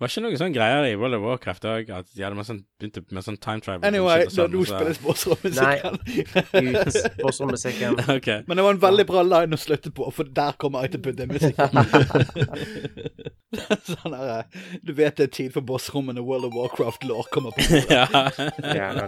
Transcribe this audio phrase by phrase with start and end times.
[0.00, 2.62] Var ikke noe sånn greier i World of Warcraft òg, at de hadde med sånn,
[2.80, 3.84] begynte med sånn time travel?
[3.86, 5.94] Anyway, sånn, nå og så- spilles bossrommusikken.
[6.58, 7.92] Ut bossrommusikken.
[8.48, 11.00] Men det var en veldig bra line å slutte på, for der kommer jeg til
[11.00, 11.70] å putte musikken.
[13.92, 14.46] sånn der, eh,
[14.82, 17.62] Du vet det er tid for bossrommene World of Warcraft-lår kommer på.
[17.92, 18.06] ja.
[18.74, 19.04] Ja, no,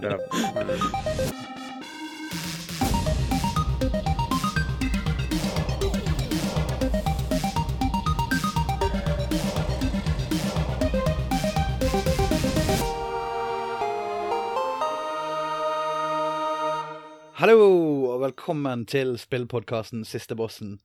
[17.45, 20.79] Hallo, og velkommen til spillpodkasten Siste bossen.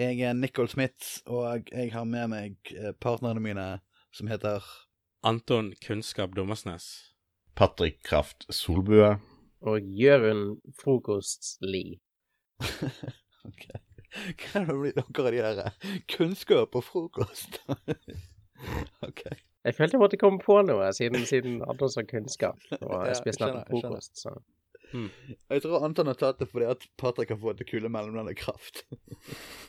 [0.00, 3.66] Jeg er Nicol Smith, og jeg har med meg eh, partnerne mine,
[4.16, 4.64] som heter
[5.28, 6.86] Anton Kunnskap Dommersnes.
[7.52, 9.18] Patrick Kraft Solbue.
[9.60, 12.00] Og Jørund Frokostli.
[13.50, 13.68] Ok.
[14.40, 17.60] Hva er det blitt dere av de der kunnskap og frokost?
[19.10, 19.26] OK.
[19.68, 22.56] Jeg følte jeg måtte komme på noe, siden, siden Anton sa kunnskap.
[22.80, 23.90] Og jeg spiste nettopp skjønner.
[23.90, 24.38] frokost, så
[24.94, 28.84] Jeg tror Anton har tatt det fordi at Patrick har fått det kule mellomlandet Kraft.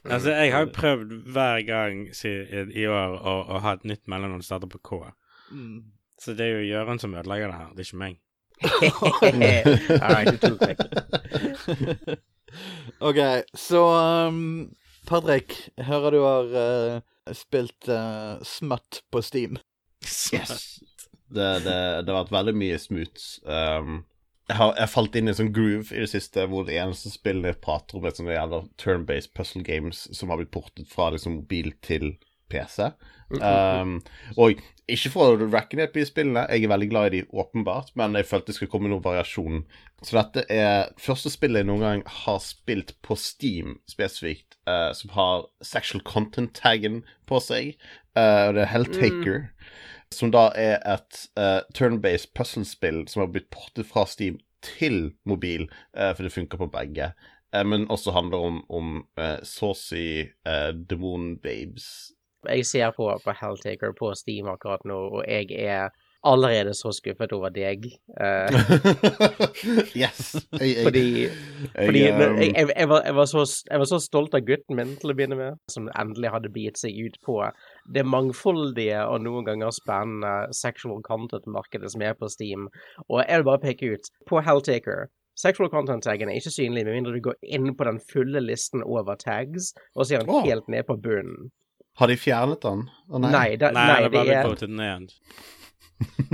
[0.08, 4.40] Altså, jeg har jo prøvd hver gang i, år å, å ha et nytt mellomnavn
[4.40, 5.00] som starter på K.
[5.52, 5.82] Mm.
[6.22, 8.22] Så det er jo Jørund som ødelegger det her, det er ikke meg.
[10.02, 12.18] Right, du tok meg.
[13.10, 13.20] OK,
[13.58, 13.84] så
[14.30, 14.40] um,
[15.10, 15.58] Patrick,
[15.90, 19.60] hører du har uh, spilt uh, Smutt på Steam.
[20.34, 20.80] Yes.
[21.28, 23.42] Det, det, det har vært veldig mye smuts.
[23.44, 24.06] Um,
[24.48, 27.12] jeg har jeg falt inn i en sånn groove i det siste hvor det eneste
[27.12, 31.10] spillet jeg prater om, er sånne jævla turn-based puzzle games som har blitt portet fra
[31.12, 32.14] liksom mobil til
[32.48, 32.88] PC.
[33.44, 33.98] Um,
[34.40, 37.26] og ikke for å racke ned på de spillene, jeg er veldig glad i de
[37.36, 39.66] åpenbart, men jeg følte det skulle komme noe variasjon.
[40.00, 45.12] Så dette er første spillet jeg noen gang har spilt på Steam spesifikt, uh, som
[45.18, 47.76] har sexual content-taggen på seg,
[48.16, 49.44] uh, og det er Helltaker.
[50.14, 55.68] Som da er et uh, turn-based puzzlespill som har blitt portet fra Steam til mobil,
[55.98, 57.12] uh, for det funker på begge.
[57.56, 62.14] Uh, men også handler om, om uh, saucy uh, demon-babes.
[62.48, 65.90] Jeg ser på, på Helltaker på Steam akkurat nå, og jeg er
[66.28, 67.86] allerede så skuffet over deg.
[68.20, 68.52] Uh,
[70.04, 70.36] yes.
[70.52, 71.06] Jeg, jeg, fordi
[71.76, 74.80] fordi jeg, um, jeg, jeg, var, jeg, var så, jeg var så stolt av gutten
[74.80, 77.40] min til å begynne med, som endelig hadde begitt seg ut på
[77.94, 82.68] det mangfoldige og noen ganger spennende sexual content-markedet som er på Steam.
[83.08, 87.14] Og jeg vil bare peke ut, på Helltaker Sexual content-taggen er ikke synlig med mindre
[87.14, 90.42] du går inn på den fulle listen over tags, og så er den oh.
[90.48, 91.52] helt ned på bunnen.
[91.98, 92.88] Har de fjernet den?
[93.10, 95.14] Oh, Nei, da, Nei, nei, det det er bare ned.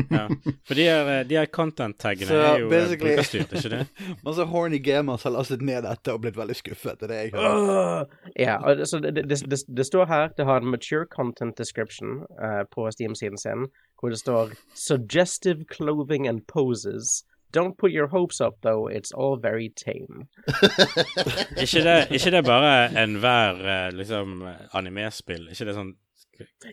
[0.09, 0.27] Ja.
[0.67, 3.81] For de her, de her content-taggene Så er jo eh, brukerstyrt, ikke det?
[4.25, 6.99] Masse horny gamers har lastet ned dette og blitt veldig skuffet.
[6.99, 8.15] Det er det jeg hører.
[8.39, 11.57] Ja, og det, så det, det, det, det står her Det har en mature content
[11.57, 13.67] description uh, på Steam-siden sin,
[13.99, 17.23] hvor det står 'Suggestive clothing and poses'.
[17.53, 18.87] Don't put your hopes up, though.
[18.87, 20.27] It's all very tame.
[21.63, 24.41] Ikke det, ikke det bare enhver eh, liksom
[24.73, 25.51] animespill?
[25.51, 25.93] Ikke det sånn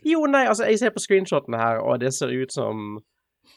[0.06, 3.00] Jo, nei, altså, jeg ser på screenshotene her, og det ser ut som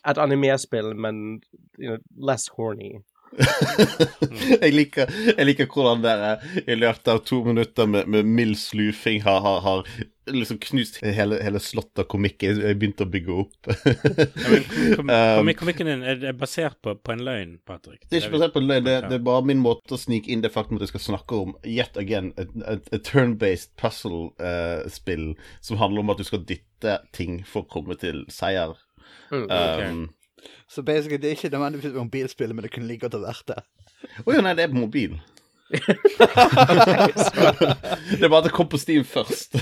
[0.08, 1.42] et animespill, men
[1.80, 1.98] you know,
[2.30, 2.98] less horny.
[4.62, 6.36] jeg, liker, jeg liker hvordan dere
[6.68, 9.88] i løpet av to minutter med, med mild slufing har, har, har
[10.32, 13.68] liksom knust hele, hele slottet av komikken jeg begynte å bygge opp.
[13.68, 14.64] ja, men,
[14.96, 18.06] kom, Um, Komikken din er er basert på, på en løgn, Patrick.
[18.08, 20.32] Det er ikke basert på en løgn, det, det er bare min måte å snike
[20.32, 25.34] inn det faktum at jeg skal snakke om yet again et, et, et turn-based puzzle-spill
[25.62, 28.76] som handler om at du skal dytte ting for å komme til seier.
[29.32, 29.48] Mm.
[29.50, 30.04] Um,
[30.68, 33.62] Så basically, det er ikke nødvendigvis mobilspill, men det kunne like godt ha vært det.
[34.26, 35.20] Å ja, nei, det er på mobil.
[38.14, 39.58] det er bare at det kom på Steam først.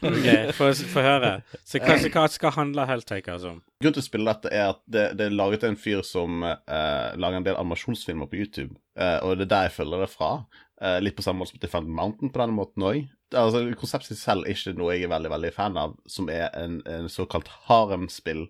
[0.00, 0.26] Ok,
[0.56, 1.32] Få høre.
[1.66, 3.60] Så hva, så hva skal handle Helltaker altså om?
[3.80, 7.10] Grunnen til å spille dette er at det, det er laget en fyr som uh,
[7.16, 10.32] lager en del animasjonsfilmer på YouTube, uh, og det er der jeg følger det fra.
[10.80, 13.02] Uh, litt på samme måte som Defend Mountain på denne måten òg.
[13.36, 16.80] Altså, konseptet selv er ikke noe jeg er veldig veldig fan av, som er en,
[16.88, 18.46] en såkalt haremspill.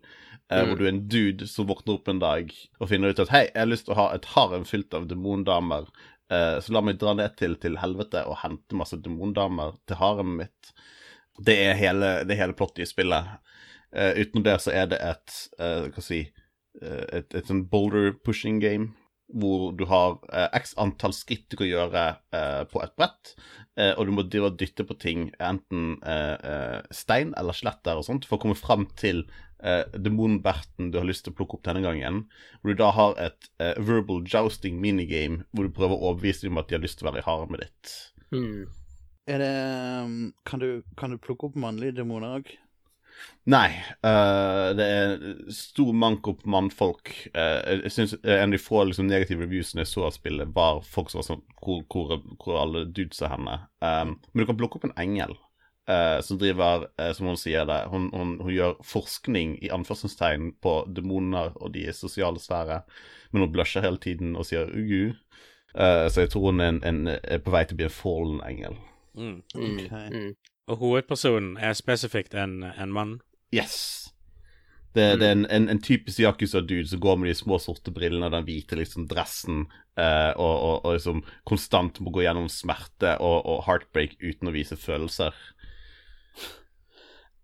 [0.50, 2.50] Eh, Hvor du er en dude som våkner opp en dag
[2.80, 5.06] og finner ut at hei, jeg har lyst til å ha et harem fylt av
[5.10, 5.86] demondamer,
[6.32, 10.44] eh, så la meg dra ned til, til helvete og hente masse demondamer til haremet
[10.44, 10.72] mitt.
[11.38, 13.36] Det er hele, det er hele plottet i spillet.
[13.94, 16.22] Eh, utenom det så er det et eh, hva skal jeg si
[16.80, 18.92] et, et, et sånn boulder pushing game
[19.30, 22.04] hvor du har eh, x antall skritt du kan gjøre
[22.34, 23.34] eh, på et brett,
[23.78, 28.26] eh, og du må dytte på ting, enten eh, eh, stein eller sletter og sånt,
[28.26, 29.22] for å komme fram til
[29.62, 32.24] eh, demonberten du har lyst til å plukke opp denne gangen.
[32.60, 36.56] Hvor du da har et eh, verbal jousting minigame hvor du prøver å overbevise dem
[36.56, 37.94] om at de har lyst til å være i haremet ditt.
[38.30, 38.64] Hmm.
[39.30, 39.52] Er det
[40.06, 42.50] um, Kan du, kan du plukke opp mannlige demoner òg?
[43.50, 43.68] Nei.
[44.06, 47.12] Uh, det er stor manko på mannfolk.
[47.34, 50.82] Uh, jeg synes En av de få liksom, negative reviewsene jeg så av spillet, var
[50.86, 53.60] folk som var sånn Hvor, hvor, hvor alle dudes er henne?
[53.84, 55.36] Um, men du kan plukke opp en engel
[55.90, 60.54] eh, som driver, eh, som hun sier det hun, hun, hun gjør forskning i anførselstegn
[60.62, 62.82] på demoner og de sosiale sfære,
[63.32, 65.16] men hun blusher hele tiden og sier ugu.
[65.74, 67.98] Eh, så jeg tror hun er, en, en, er på vei til å bli en
[67.98, 68.78] fallen engel.
[69.18, 69.40] Mm.
[69.54, 70.06] Okay.
[70.14, 70.30] Mm.
[70.70, 73.18] Og hovedpersonen er spesifikt en, en mann.
[73.54, 74.10] Yes!
[74.90, 78.26] Det, det er en, en, en typisk Yakuza-dude som går med de små sorte brillene
[78.26, 83.14] og den hvite liksom, dressen, eh, og, og, og liksom konstant må gå gjennom smerte
[83.22, 85.36] og, og heartbreak uten å vise følelser.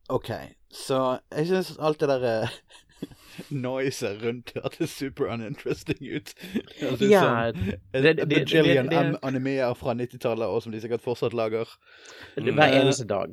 [0.08, 0.31] OK,
[0.70, 2.49] så jeg syns alt det der eh,
[3.67, 6.35] noiset rundt hørtes super uninteresting ut.
[6.81, 7.75] Jeg Ja, sånn,
[8.31, 11.67] bajillion animeer fra 90-tallet, og som de sikkert fortsatt lager.
[12.37, 13.31] Det er Hver eneste dag.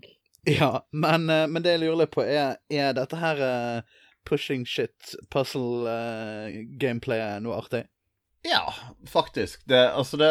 [0.49, 3.81] Ja, men, eh, men det jeg lurer litt på, er, er dette her uh,
[4.27, 7.83] pushing shit, puzzle-gameplayet noe artig?
[8.43, 8.73] Ja,
[9.07, 9.61] faktisk.
[9.69, 10.29] Det, altså, det,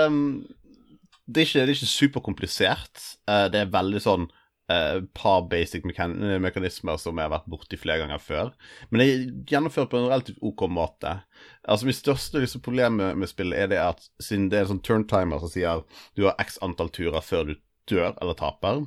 [1.25, 2.97] det, er, ikke, det er ikke superkomplisert.
[3.31, 4.27] Uh, det er veldig sånn
[4.73, 8.53] et par basic mekan mekanismer som jeg har vært borti flere ganger før.
[8.91, 11.19] Men det er gjennomført på en relativt OK måte.
[11.63, 14.75] Altså Mitt største liksom, problem med, med spillet er det at siden det er en
[14.75, 15.85] sånn turntimer som sier
[16.19, 17.55] du har x antall turer før du
[17.91, 18.85] dør eller taper,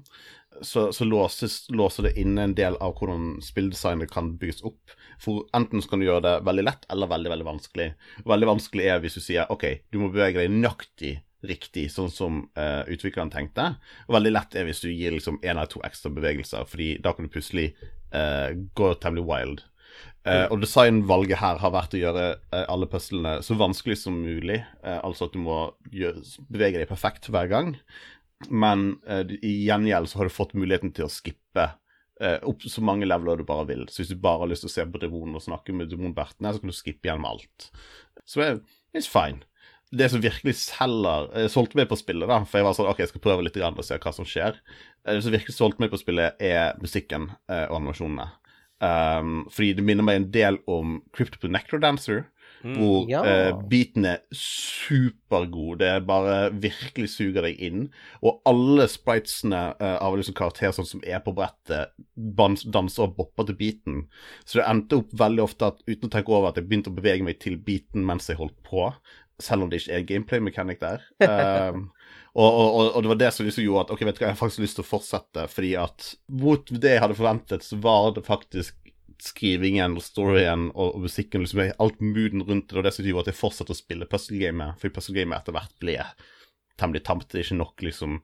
[0.61, 4.93] så, så låses, låser det inne en del av hvordan spilldesignet kan bygges opp.
[5.21, 7.89] For enten så kan du gjøre det veldig lett eller veldig veldig vanskelig.
[8.23, 11.17] Og veldig vanskelig er hvis du sier OK, du må bevege deg nøyaktig
[11.49, 13.75] riktig, sånn som uh, utvikleren tenkte.
[14.07, 17.13] Og veldig lett er hvis du gir liksom én eller to ekstra bevegelser, fordi da
[17.15, 17.71] kan du plutselig
[18.15, 19.63] uh, gå temmelig wild.
[20.25, 22.25] Uh, og designvalget her har vært å gjøre
[22.65, 24.57] alle puzzlene så vanskelig som mulig.
[24.81, 25.59] Altså at du må
[25.93, 27.75] gjøre, bevege deg perfekt hver gang.
[28.49, 28.97] Men
[29.39, 31.69] i gjengjeld så har du fått muligheten til å skippe
[32.47, 33.85] opp så mange leveler du bare vil.
[33.87, 36.51] Så hvis du bare har lyst til å se på demonen og snakke med demonbertene,
[36.51, 37.69] så kan du skippe gjennom alt.
[38.27, 38.49] Så det
[38.99, 39.45] er fine
[39.91, 43.03] det som virkelig selger Jeg solgte meg på spillet, da, for jeg var sånn OK,
[43.03, 44.57] jeg skal prøve litt og se hva som skjer.
[45.05, 48.29] Det som virkelig solgte meg på spillet, er musikken eh, og animasjonene.
[48.83, 52.25] Um, fordi det minner meg en del om Crypto Necrodancer,
[52.65, 52.77] Mm.
[52.77, 53.21] hvor Ja.
[53.23, 55.79] eh, beaten er supergod.
[55.79, 57.89] Det bare virkelig suger deg inn.
[58.23, 63.45] Og alle spritesene eh, av liksom karakterer sånn som er på brettet, danser og bopper
[63.45, 64.07] til beaten.
[64.45, 66.97] Så det endte opp veldig ofte at uten å tenke over at jeg begynte å
[66.97, 68.87] bevege meg til beaten mens jeg holdt på
[69.41, 71.05] selv om det ikke er gameplay mechanic der.
[71.75, 71.89] Um,
[72.35, 74.35] og, og, og, det var det som liksom gjorde at ok, vet du hva, jeg
[74.35, 78.09] har faktisk lyst til å fortsette, fordi at mot det jeg hadde forventet, så var
[78.17, 78.75] det faktisk
[79.23, 83.29] skrivingen og storyen og, og musikken, liksom alt mooden rundt det, og det som gjorde
[83.29, 85.95] at jeg fortsatte å spille puzzle-gamet, fordi puzzle-gamet etter hvert ble
[86.75, 87.29] temmelig tamt.
[87.31, 88.19] Det er ikke nok liksom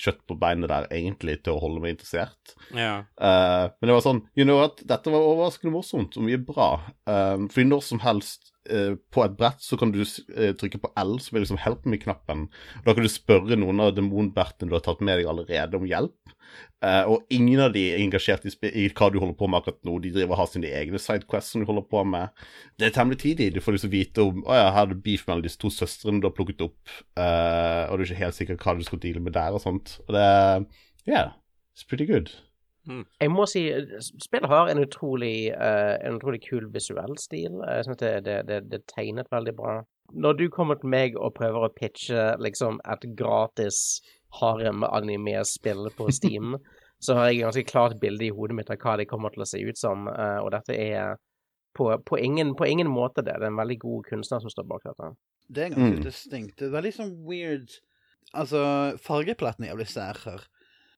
[0.00, 2.54] kjøtt på beinet der egentlig til å holde meg interessert.
[2.72, 3.02] Ja.
[3.20, 6.70] Uh, men det var sånn You know what, dette var overraskende morsomt og mye bra.
[7.10, 8.49] Um, fordi når som helst
[9.10, 12.48] på et brett så kan du uh, trykke på L, som er liksom help me-knappen.
[12.84, 16.34] Da kan du spørre noen av demonbertene du har tatt med deg allerede, om hjelp.
[16.82, 19.96] og ingen av de er engasjert i, i, hva du holder på med akkurat nå.
[20.02, 22.36] De driver og har sine egne sidequests som de holder på med.
[22.80, 23.50] Det er temmelig tidlig.
[23.54, 26.20] Du får liksom vite om Å ja, her er det beef mellom disse to søstrene
[26.20, 29.36] du har plukket opp, og du er ikke helt sikker hva du skal deale med
[29.38, 29.98] der og sånt.
[30.08, 30.28] Og det
[31.06, 31.32] Yeah,
[31.74, 32.30] it's pretty good.
[32.88, 33.66] Jeg må si
[34.24, 37.60] spillet har en utrolig, uh, en utrolig kul visuell stil.
[37.60, 39.82] Jeg synes det, det, det, det er tegnet veldig bra.
[40.10, 44.00] Når du kommer til meg og prøver å pitche liksom et gratis
[44.40, 46.56] harem-anime-spill på Steam,
[47.04, 49.44] så har jeg et ganske klart bilde i hodet mitt av hva det kommer til
[49.44, 51.16] å se ut som, uh, og dette er
[51.76, 53.36] på, på, ingen, på ingen måte det.
[53.38, 55.12] Det er en veldig god kunstner som står bak dette.
[55.50, 56.04] Det er ganske Mm.
[56.06, 56.56] distinkt.
[56.58, 57.78] Det er veldig sånn weird
[58.36, 58.60] Altså,
[59.02, 60.42] fargeplaten er jævlig sær her.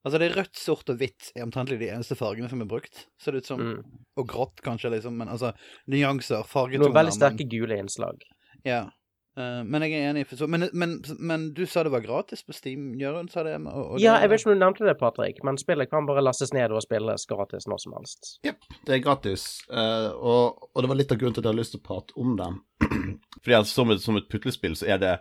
[0.03, 3.05] Altså, det er rødt, sort og hvitt er omtrentlig de eneste fargene som er brukt.
[3.23, 3.61] Ser det ut som.
[3.63, 4.01] Mm.
[4.19, 5.15] Og grått, kanskje, liksom.
[5.21, 5.53] Men altså,
[5.91, 8.27] nyanser, Noen veldig veldig men- sterke gule innslag.
[8.67, 8.89] Ja.
[9.33, 10.27] Uh, men jeg er enig.
[10.29, 13.31] i så, men, men, men du sa det var gratis på Steam, Jørund?
[13.33, 13.55] sa det?
[13.65, 16.05] Og, og Ja, det- jeg vet ikke om du nevnte det, Patrick, men spillet kan
[16.05, 18.29] bare lastes ned og spilles gratis når som helst.
[18.43, 21.63] Det er gratis, uh, og, og det var litt av grunnen til at jeg hadde
[21.63, 22.61] lyst til å prate om den.
[23.43, 25.15] Fordi altså, som, et, som et putlespill så er det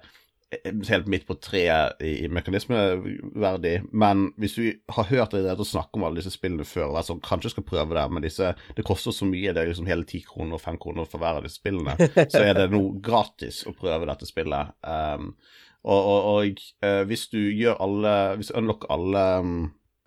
[0.89, 6.19] helt midt på treet i, mekanismeverdig, men hvis du har hørt deg snakke om alle
[6.19, 9.63] disse spillene før, sånn, kanskje skal prøve det, men disse, det koster så mye, det
[9.63, 11.95] er liksom hele ti kroner og fem kroner for hver av disse spillene,
[12.33, 14.75] så er det nå gratis å prøve dette spillet.
[14.83, 15.33] Um,
[15.81, 19.55] og og, og eh, hvis du gjør alle Hvis du unlocker alle um,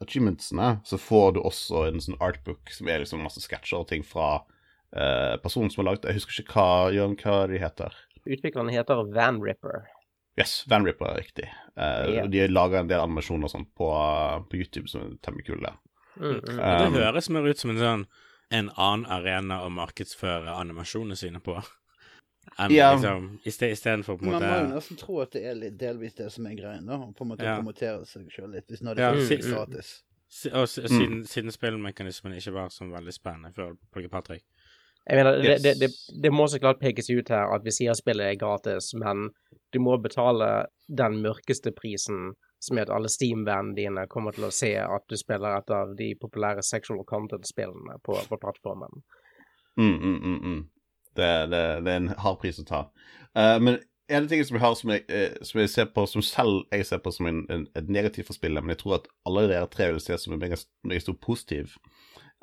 [0.04, 4.04] achievementsene, så får du også en sånn artbook som er liksom masse sketsjer og ting
[4.06, 6.12] fra uh, personen som har laget det.
[6.12, 7.96] Jeg husker ikke hva, Jørn, hva de heter.
[8.22, 9.88] Utviklerne heter Van Ripper.
[10.38, 11.46] Yes, Van Ripper er riktig.
[11.78, 12.24] Uh, yeah.
[12.24, 13.88] og De lager en del animasjoner sånn sånt på,
[14.50, 15.70] på YouTube som er temmelig kule.
[16.18, 16.46] Mm, mm.
[16.46, 18.04] det Um, høres mer ut som en sånn
[18.54, 21.58] en annen arena å markedsføre animasjonene sine på.
[22.60, 22.90] Um, Ja.
[22.92, 26.12] liksom stedet Istedenfor på en måte Man må nesten tro at det er litt delvis
[26.14, 26.98] det som er greia, da.
[27.16, 27.54] På en måte Ja.
[27.56, 30.02] promotere seg sjøl litt, hvis når det Ja, er si- gratis.
[30.28, 30.88] si- Og si- Mm.
[30.92, 34.44] siden, siden spillmekanismen ikke var så veldig spennende før Polke Patrick.
[35.04, 35.62] Jeg mener, Yes.
[35.62, 35.90] det, det,
[36.22, 39.28] det, må så klart pekes ut her at vi sier spillet er gratis, men
[39.72, 42.32] du må betale den mørkeste prisen,
[42.64, 45.92] som er at alle Steam-vennene dine kommer til å se at du spiller et av
[45.98, 49.04] de populære sexual content-spillene på, på plattformen.
[49.76, 50.62] Mm, mm, mm, mm.
[51.14, 52.86] Det, det, er en hard pris å ta.
[53.36, 56.04] Uh, men en av tingene som jeg har som jeg, eh, som jeg ser på,
[56.08, 58.98] som selv jeg ser på som en, en, et negativt for spillet, men jeg tror
[58.98, 61.78] at alle dere tre vil se som en meget stor positiv,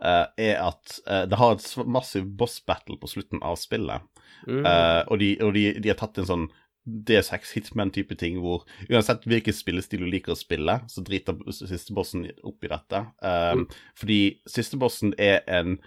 [0.02, 4.08] er at eh, det har et massiv boss battle på slutten av spillet.
[4.48, 4.66] Mm.
[4.66, 6.50] Eh, og de, og de, de har tatt en sånn
[6.82, 12.26] D6 Hitman-type ting hvor uansett hvilken spillestil du liker å spille, så driter siste bossen
[12.42, 13.06] opp i dette.
[13.22, 13.68] Eh, Mm.
[14.02, 15.78] Fordi siste bossen er en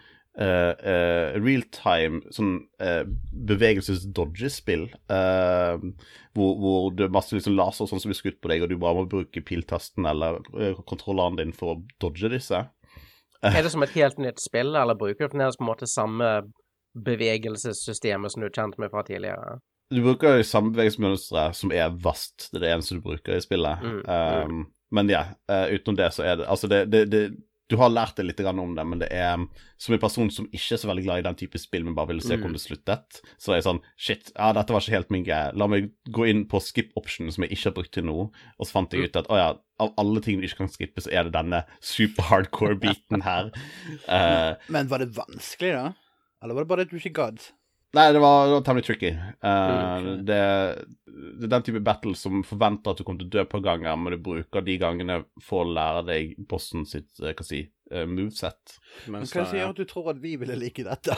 [0.40, 3.02] uh, realtime sånn uh,
[3.50, 4.88] bevegelses-dodgespill.
[5.08, 5.84] eh,
[6.34, 8.78] hvor, hvor det er masse liksom laser sånn som blir skutt på deg, og du
[8.80, 12.64] bare må bruke piltasten eller uh, kontrolleren din for å dodge disse.
[13.50, 16.30] Er det som et helt nytt spill, eller bruker du fremdeles på en måte samme
[17.04, 19.58] bevegelsessystemet som du er kjent med fra tidligere?
[19.92, 23.44] Du bruker jo samme bevegelsesmønstre som er vast, det er det eneste du bruker i
[23.44, 23.84] spillet.
[23.84, 24.62] Mm, Um,
[24.94, 27.22] men ja, uh, utenom det så er det Altså, det, det, det
[27.70, 29.40] Du har lært deg litt om det, men det er
[29.80, 32.08] Som en person som ikke er så veldig glad i den type spill, men bare
[32.12, 32.42] ville se Mm.
[32.42, 35.52] hvordan det sluttet, så er jeg sånn Shit, ja, dette var ikke helt min greie.
[35.56, 38.66] La meg gå inn på skip option, som jeg ikke har brukt til nå, og
[38.66, 39.48] så fant jeg ut at å ja,
[39.80, 43.50] av alle ting du ikke kan skippe, så er det denne super hardcore-biten her.
[44.08, 45.92] Uh, Men var det vanskelig, da?
[46.42, 47.40] Eller var det bare at du ikke gadd?
[47.94, 49.10] Nei, det var, det var temmelig tricky.
[49.44, 50.38] Uh, det,
[51.38, 53.94] det er den type battle som forventer at du kommer til å dø på ganger,
[54.00, 57.60] men du bruker de gangene for å lære deg bossen sitt eh, hva si,
[57.92, 58.74] eh, moveset.
[59.06, 61.14] Men hva gjør at du tror at vi ville like dette?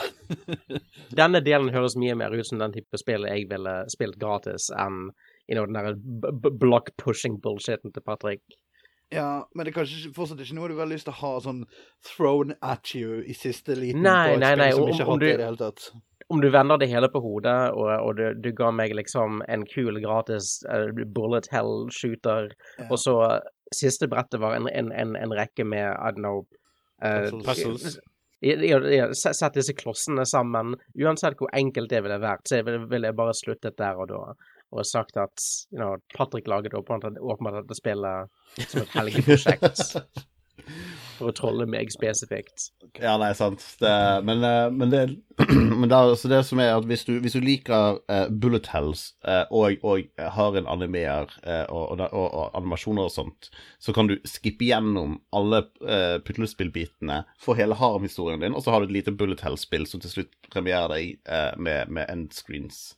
[1.21, 5.07] Denne delen høres mye mer ut som den type spill jeg ville spilt gratis enn
[5.47, 8.41] you know, den der b- b- block-pushing-bullshiten til Patrick.
[9.15, 11.61] ja, men det er kanskje fortsatt ikke noe du har lyst til å ha sånn
[12.03, 15.07] thrown at you i siste liten Nei, på et nei, spill nei, som om- ikke
[15.07, 15.85] har du- det i det hele tatt.
[16.29, 19.63] Om du vender det hele på hodet, og, og du, du ga meg liksom en
[19.69, 22.49] kul gratis uh, bullet hell-shooter,
[22.81, 22.87] Ja.
[22.91, 23.15] og så
[23.75, 26.43] siste brettet var en, en, en, en rekke med, I don't know
[27.03, 27.97] uh, Puzzles.
[29.17, 30.75] Sett disse klossene sammen.
[30.99, 34.21] Uansett hvor enkelt det ville vært, så ville, vil jeg bare sluttet der og da.
[34.75, 35.41] Og sagt at
[35.71, 38.27] you know, Patrick laget åpenbart dette spillet
[38.67, 39.95] som et helgeprosjekt
[41.17, 42.69] for å trolle meg spesifikt.
[43.01, 43.63] Ja, nei, sant.
[43.81, 43.93] Det,
[44.27, 45.05] men, eh, men det
[45.77, 49.11] Men det, altså det som er at hvis du, hvis du liker uh, bullet hells
[49.27, 53.93] uh, og, og har en animer uh, og, og, og, og animasjoner og sånt, så
[53.93, 58.89] kan du skippe gjennom alle uh, puslespillbitene for hele harem-historien din, og så har du
[58.89, 62.95] et lite bullet hell-spill som til slutt premierer deg med, med endscreens.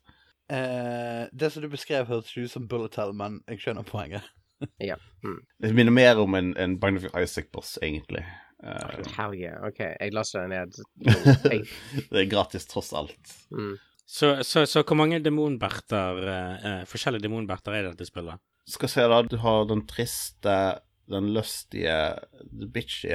[0.49, 4.25] Eh, det som du beskrev, hørtes ut som bullet hell, men jeg skjønner poenget.
[5.63, 8.25] Det minner mer om en, en Binding of Isaac-boss, egentlig.
[8.63, 9.59] Uh, Hell yeah.
[9.67, 10.79] OK, jeg laster den ned.
[11.51, 11.63] Jeg,
[12.09, 13.37] det er gratis, tross alt.
[13.55, 13.77] mm.
[14.09, 18.41] Så, så, så hvor mange demonberter, eh, eh, forskjellige demonberter er det dette spillet?
[18.65, 19.19] Skal se, da.
[19.21, 20.55] Du har den triste,
[21.13, 21.97] den lustige,
[22.49, 23.11] the bitchy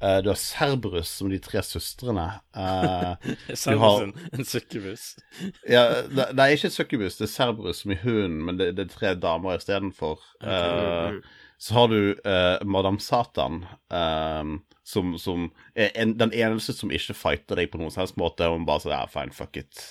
[0.00, 2.28] eh, Du har Cerberus som de tre søstrene.
[2.56, 3.16] Uh,
[3.54, 4.44] Selv har- en, en
[5.74, 8.86] ja, det, det er ikke Succubus, det er Cerberus som i hunden, men det, det
[8.86, 10.22] er tre damer istedenfor.
[10.42, 11.20] Uh, mm.
[11.58, 17.16] så har du uh, Madame Satan, eh, som, som er en, den eneste som ikke
[17.16, 18.48] fighter deg på noen som helst måte.
[18.48, 19.82] Hun bare sier ja, fine, fuck it.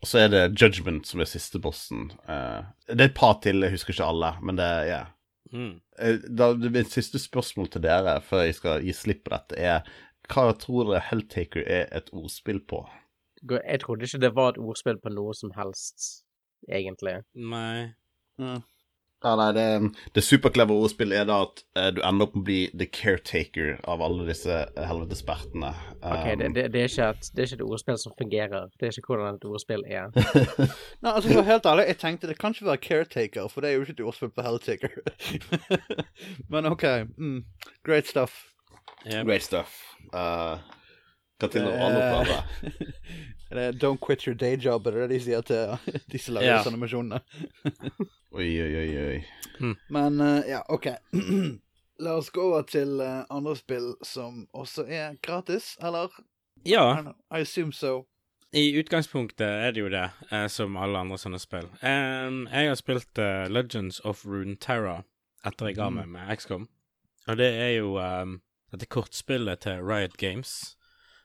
[0.00, 2.10] Og så er det Judgment som er siste bossen.
[2.28, 5.08] Uh, det er et par til, jeg husker ikke alle, men det er yeah.
[5.52, 5.80] Mm.
[5.98, 9.86] Eh, da, Mitt siste spørsmål til dere før jeg skal gi slipp på dette, er
[10.30, 12.84] hva tror dere Helltaker er et ordspill på?
[13.50, 16.24] Jeg trodde ikke det var et ordspill på noe som helst,
[16.68, 17.20] egentlig.
[17.34, 17.90] Nei.
[19.20, 19.64] Ja, nei, det,
[20.16, 23.74] det superclevere ordspillet er da at uh, du ender opp med å bli the caretaker
[23.84, 25.74] av alle disse helvetespertene.
[26.00, 28.72] Um, OK, det, det, det, er ikke et, det er ikke et ordspill som fungerer.
[28.80, 30.08] Det er ikke hvordan et ordspill er.
[31.04, 33.76] Nei, altså for helt ærlig, jeg tenkte det kan ikke være caretaker, for det er
[33.76, 34.96] jo ikke et ordspill på helltaker.
[36.52, 36.88] Men OK.
[37.20, 37.44] Mm,
[37.84, 38.46] great stuff.
[39.04, 39.26] Yep.
[39.28, 39.82] Great stuff.
[40.14, 40.56] Uh,
[41.40, 42.02] hva til å alle
[43.50, 45.74] Eh, det er Don't quit your day job, er det de sier til
[46.12, 47.20] de som lager disse animasjonene?
[48.38, 49.72] Oi, oi, oi, oi.
[49.90, 50.86] Men uh, ja, OK.
[52.04, 56.14] La oss gå over til uh, andre spill som også er gratis, eller?
[56.64, 58.06] Ja, I assume so.
[58.52, 61.68] i utgangspunktet er det jo det, eh, som alle andre sånne spill.
[61.82, 65.02] Um, jeg har spilt uh, Legends of Runeterra
[65.46, 66.66] etter jeg ga meg med XCOM.
[67.28, 68.40] Og det er jo um,
[68.72, 70.79] dette kortspillet til Riot Games, eh,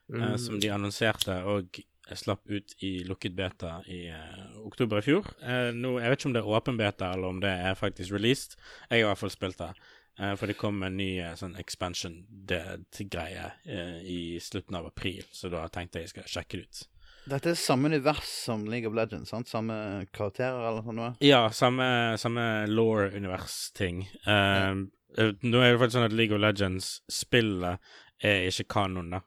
[0.05, 0.37] Mm.
[0.37, 1.79] som de annonserte og
[2.13, 5.25] slapp ut i lukket beta i eh, oktober i fjor.
[5.41, 8.13] Eh, nå, jeg vet ikke om det er åpen beta, eller om det er faktisk
[8.13, 8.59] released.
[8.89, 9.71] Jeg har i hvert fall spilt det.
[10.19, 15.49] Eh, for det kom en ny eh, sånn expansion-greie eh, i slutten av april, så
[15.49, 16.83] da tenkte jeg jeg skal sjekke det ut.
[17.25, 19.49] Dette er samme univers som League of Legends, sant?
[19.49, 21.15] Samme karakterer eller noe?
[21.25, 21.87] Ja, samme,
[22.21, 24.05] samme law-univers-ting.
[24.29, 24.75] Eh,
[25.17, 29.23] eh, nå er det faktisk sånn at League of Legends-spillet er ikke kanon, da.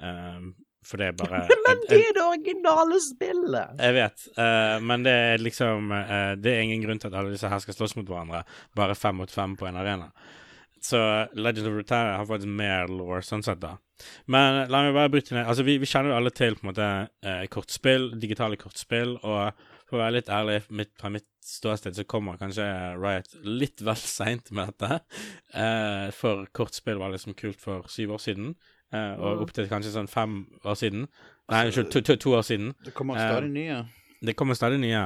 [0.00, 0.50] Eh,
[0.86, 3.80] for det er bare Men det er det originale spillet!
[3.84, 7.34] Jeg vet, uh, men det er liksom uh, Det er ingen grunn til at alle
[7.34, 10.08] disse her skal slåss mot hverandre, bare fem mot fem på en arena.
[10.80, 13.74] Så Legend of Retaria har faktisk mer law, sånn sett, da.
[14.32, 16.70] Men la meg bare bryte ned Altså, vi, vi kjenner jo alle til på en
[16.70, 16.86] måte
[17.20, 22.06] eh, kortspill, digitale kortspill, og for å være litt ærlig, mitt, fra mitt ståsted så
[22.08, 22.64] kommer kanskje
[22.96, 25.02] Riot litt vel seint med dette.
[25.52, 28.54] Eh, for kortspill var liksom kult for syv år siden,
[28.94, 31.06] eh, og opp til kanskje sånn fem år siden.
[31.50, 32.74] Nei, unnskyld, to, to, to år siden.
[32.84, 33.84] Det kommer Eh, stadig nye.
[34.20, 35.04] Det kommer stadig nye.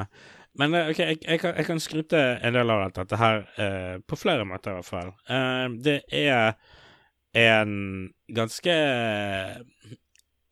[0.58, 3.96] Men eh, ok, jeg, jeg, kan, jeg kan skryte en del av dette, her, uh,
[4.06, 5.14] på flere måter i hvert fall.
[5.30, 6.54] Uh, det er
[7.34, 7.72] en
[8.30, 8.76] ganske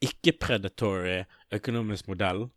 [0.03, 1.21] ikke-predatory
[1.55, 2.49] økonomisk modell,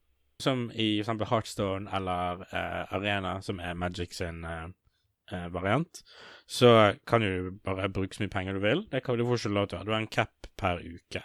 [0.42, 4.42] som i eksempel Heartstone eller uh, Arena, som er Magic sin
[5.32, 6.02] eh, eh, variant.
[6.46, 8.86] Så kan du bare bruke så mye penger du vil.
[8.92, 9.86] Det kan du ikke lov til.
[9.86, 11.24] Du har en cap per uke.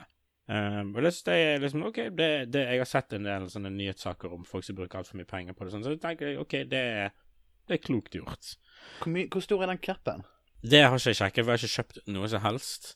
[0.51, 4.33] Um, og det, er liksom OK, det, det, jeg har sett en del sånne nyhetssaker
[4.35, 6.81] om folk som bruker altfor mye penger på det, sånn, så jeg tenker OK, det,
[7.71, 8.57] det er klokt gjort.
[8.97, 10.25] Hvor, my hvor stor er den capen?
[10.59, 12.91] Det har ikke jeg sjekket, for jeg har ikke kjøpt noe som helst.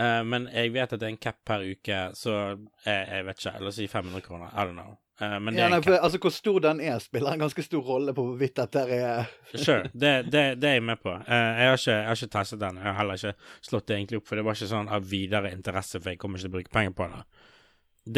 [0.00, 3.44] Uh, men jeg vet at det er en cap per uke, så jeg, jeg vet
[3.44, 3.54] ikke.
[3.62, 4.50] La oss si 500 kroner.
[4.50, 4.98] I don't know.
[5.20, 7.84] Eh, men det Ja, nei, for, altså, hvor stor den er, spiller en ganske stor
[7.84, 9.90] rolle på hvorvidt dette er Sure.
[9.92, 11.12] Det, det, det er jeg med på.
[11.12, 12.80] Eh, jeg, har ikke, jeg har ikke testet den.
[12.80, 13.34] Jeg har heller ikke
[13.68, 16.40] slått det egentlig opp, for det var ikke sånn av videre interesse, for jeg kommer
[16.40, 17.22] ikke til å bruke penger på det.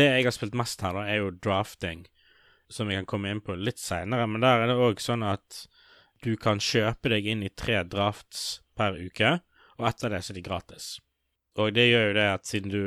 [0.03, 2.07] Det jeg har spilt mest her, da, er jo drafting,
[2.71, 4.29] som vi kan komme inn på litt seinere.
[4.31, 5.65] Men der er det òg sånn at
[6.23, 9.41] du kan kjøpe deg inn i tre drafts per uke,
[9.81, 10.93] og etter det så er de gratis.
[11.59, 12.83] Og det gjør jo det at siden du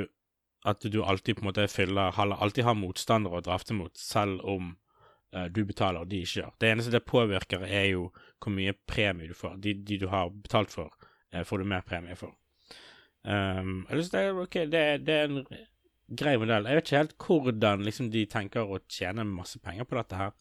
[0.65, 4.71] at du alltid på en måte fyller Alltid har motstandere å drafte mot, selv om
[5.35, 6.55] uh, du betaler og de ikke gjør.
[6.59, 8.07] Det eneste det påvirker, er jo
[8.41, 9.59] hvor mye premie du får.
[9.61, 10.93] De, de du har betalt for,
[11.35, 12.33] uh, får du mer premie for.
[13.25, 15.45] Um, jeg synes det, er, ok, det, det er en
[16.17, 16.69] grei modell.
[16.69, 20.33] Jeg vet ikke helt hvordan liksom, de tenker å tjene masse penger på dette her,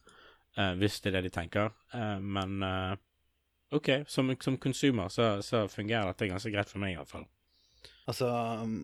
[0.57, 1.73] uh, hvis det er det de tenker.
[2.21, 2.65] Men
[3.73, 7.25] OK, som, som consumer så, så fungerer dette ganske greit for meg, i hvert fall.
[8.09, 8.29] Altså
[8.61, 8.83] um,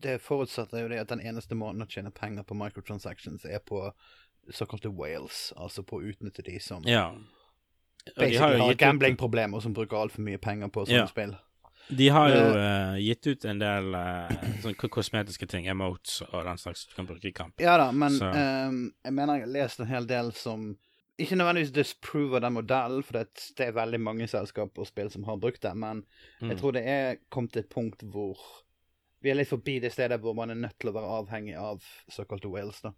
[0.00, 3.92] Det forutsetter jo det at den eneste måten å tjene penger på microtransactions er på
[4.54, 7.10] såkalte whales, altså på å utnytte de som Ja.
[8.16, 11.06] basically har har gamblingproblemer, som bruker altfor mye penger på sånne Ja.
[11.06, 11.36] spill.
[11.90, 14.28] De har jo eh, gitt ut en del uh,
[14.60, 17.54] sånn kosmetiske ting, emotes og den slags du kan bruke i kamp.
[17.60, 20.76] Ja da, men um, jeg mener jeg har lest en hel del som
[21.18, 25.24] ikke nødvendigvis disprover den modellen, for det, det er veldig mange selskap og spill som
[25.24, 26.04] har brukt det, men
[26.40, 26.50] Mm.
[26.50, 28.38] jeg tror det er kommet til et punkt hvor
[29.20, 31.84] vi er litt forbi det stedet hvor man er nødt til å være avhengig av
[32.12, 32.94] såkalte whales, da.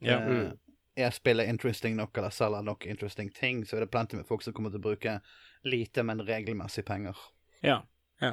[0.00, 0.20] Ja.
[0.20, 0.56] Eh, Mm.
[0.96, 4.40] Er spillet interesting nok, eller selger nok interesting ting, så er det plenty med folk
[4.42, 5.20] som kommer til å bruke
[5.68, 7.18] lite, men regelmessig penger.
[7.60, 7.82] Ja.
[8.20, 8.30] ja.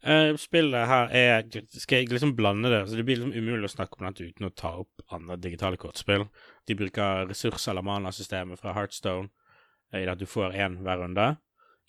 [0.00, 2.88] Uh, spillet her er Skal jeg liksom blande det?
[2.88, 5.76] Så det blir liksom umulig å snakke om dette uten å ta opp andre digitale
[5.76, 6.24] kortspill.
[6.64, 11.04] De bruker ressurser eller mana-systemet fra Heartstone uh, i det at du får én hver
[11.04, 11.36] runde,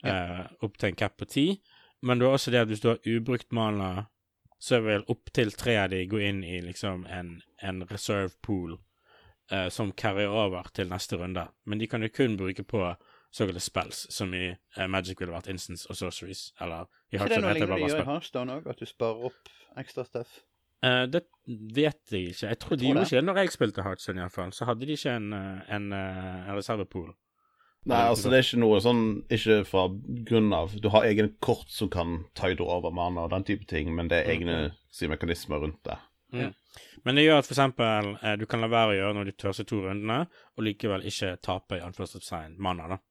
[0.04, 1.46] eh, opp til en cap på ti.
[2.06, 4.10] Men du har også det at hvis du har ubrukt mana,
[4.60, 8.78] så vil opptil tre av de gå inn i liksom en, en reserve pool
[9.52, 11.48] eh, som carrier over til neste runde.
[11.66, 12.88] Men de kan jo kun bruke på
[13.36, 16.48] såkalte spells, som i eh, Magic ville vært instance og sorceries.
[16.62, 18.10] Eller i Ikke det noe Er det lignende de gjør i.
[18.10, 20.40] Hearthstone òg, at du sparer opp ekstra stuff?
[20.86, 21.26] Eh, det
[21.76, 22.48] vet jeg ikke.
[22.48, 24.56] Jeg tror de gjorde ikke det når jeg spilte Hearthstone, iallfall.
[24.56, 27.14] Så hadde de ikke en, eh, en, eh, en reservepool.
[27.86, 29.84] Nei, altså det er ikke noe sånn Ikke fra
[30.26, 33.92] grunn av Du har egne kort som kan tide over mana og den type ting,
[33.94, 34.56] men det er egne
[34.90, 36.00] si, mekanismer rundt det.
[37.06, 39.66] Men det gjør at eksempel eh, du kan la være å gjøre når de første
[39.70, 40.24] to rundene,
[40.58, 43.02] og likevel ikke tape i anførselstegn mana, da.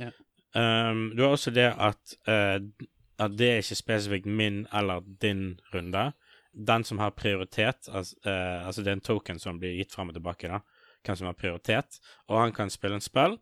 [0.00, 0.12] Ja.
[0.56, 2.56] Um, du har også det at, uh,
[3.20, 6.06] at det er ikke spesifikt min eller din runde.
[6.56, 10.08] Den som har prioritet, altså, uh, altså det er en token som blir gitt frem
[10.08, 10.62] og tilbake, da,
[11.04, 12.00] hvem som har prioritet,
[12.30, 13.36] og han kan spille en spill,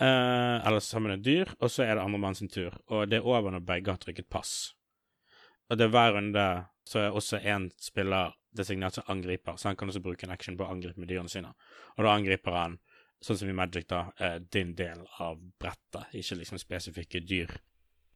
[0.00, 3.08] eh, eller sammen med et dyr, og så er det andre mann sin tur, og
[3.10, 4.74] det er over når begge har trykket pass.
[5.68, 6.48] Og det er hver runde
[6.88, 10.56] så er også én spiller designert som angriper, så han kan også bruke en action
[10.56, 11.52] på å angripe med dyrene sine.
[11.96, 12.78] Og da angriper han,
[13.20, 17.52] sånn som i Magic, da, uh, din del av brettet, ikke liksom spesifikke dyr.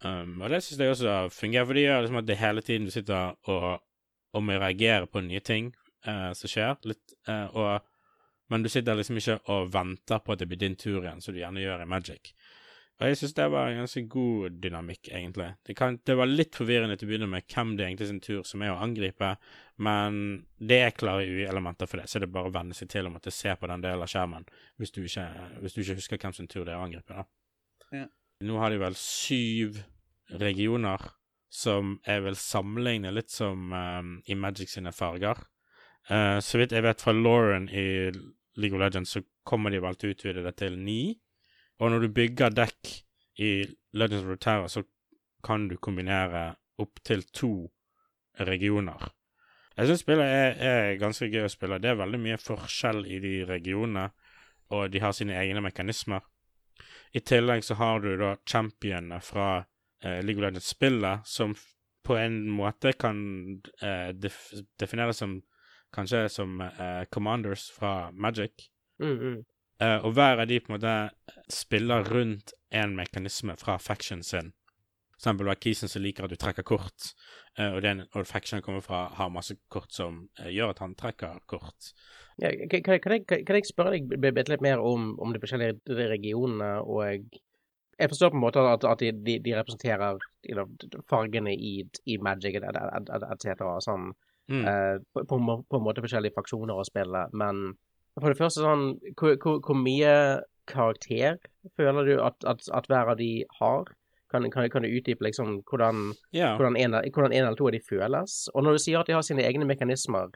[0.02, 2.88] Um, og det syns jeg også fungerer, for det gjør liksom at det hele tiden
[2.88, 3.84] du sitter og,
[4.32, 5.70] og må reagere på nye ting
[6.08, 7.84] uh, som skjer, litt, og,
[8.52, 11.34] men du sitter liksom ikke og venter på at det blir din tur igjen, som
[11.34, 12.34] du gjerne gjør i Magic.
[13.00, 15.48] Og jeg syns det var en ganske god dynamikk, egentlig.
[15.66, 18.44] Det, kan, det var litt forvirrende til å begynne med hvem det egentlig sin tur
[18.46, 19.32] som er å angripe,
[19.82, 20.20] men
[20.62, 23.14] det er klare UI-elementer for det, så det er bare å venne seg til å
[23.14, 24.46] måtte se på den delen av skjermen
[24.78, 25.24] hvis du ikke,
[25.64, 27.16] hvis du ikke husker hvem sin tur det er å angripe.
[27.16, 27.26] da.
[28.02, 28.06] Ja.
[28.46, 29.82] Nå har de vel syv
[30.42, 31.10] regioner
[31.52, 35.42] som jeg vil sammenligne litt som um, i Magic sine farger.
[36.06, 38.12] Uh, så vidt jeg vet fra Lauren i
[38.56, 41.14] League of Legends, så kommer de vel til å utvide det til ni.
[41.80, 42.90] Og når du bygger dekk
[43.42, 43.52] i
[43.96, 44.84] Legends of Rotera, så
[45.44, 47.52] kan du kombinere opptil to
[48.46, 49.08] regioner.
[49.76, 51.80] Jeg syns spillet er, er ganske gøy å spille.
[51.80, 54.10] Det er veldig mye forskjell i de regionene,
[54.72, 56.24] og de har sine egne mekanismer.
[57.12, 61.56] I tillegg så har du da championene fra eh, League of Legends-spillet, som
[62.02, 63.18] på en måte kan
[63.80, 64.38] eh, def
[64.80, 65.38] defineres som
[65.94, 68.68] kanskje som uh, commanders fra Magic.
[69.02, 69.38] Mm, mm.
[69.82, 70.96] Uh, og hver av de på en måte
[71.52, 74.52] spiller rundt en mekanisme fra faction sin.
[75.12, 77.12] For eksempel Kisen som liker at du trekker kort,
[77.58, 81.42] uh, og, den, og faction kommer fra har masse kort som gjør at han trekker
[81.46, 81.92] kort.
[82.40, 85.40] Ja, kan, kan, kan, jeg, kan jeg spørre deg bitte litt mer om, om de
[85.42, 87.04] forskjellige regionene, og
[88.02, 90.66] jeg forstår på en måte at, at de, de, de representerer you know,
[91.10, 91.74] fargene i,
[92.08, 93.66] i Magic etc.
[93.84, 94.12] Sånn,
[94.50, 94.64] Mm.
[94.66, 97.72] Uh, på, på, på en måte forskjellige fraksjoner å spille, men
[98.18, 100.14] for det første sånn Hvor, hvor, hvor mye
[100.68, 101.38] karakter
[101.78, 103.92] føler du at, at, at hver av de har?
[104.32, 106.56] Kan, kan, kan du utdype liksom hvordan yeah.
[106.56, 108.36] hvordan en, hvordan en eller to av de føles.
[108.54, 110.32] Og når du sier at de har sine egne mekanismer,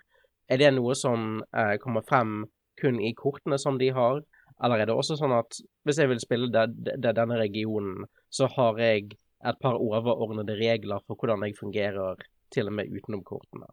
[0.53, 2.43] er det noe som uh, kommer frem
[2.81, 4.21] kun i kortene som de har,
[4.65, 5.57] eller er det også sånn at
[5.89, 9.17] hvis jeg vil spille de, de, denne regionen, så har jeg
[9.47, 12.21] et par overordnede regler for hvordan jeg fungerer
[12.53, 13.69] til og med utenom kortene?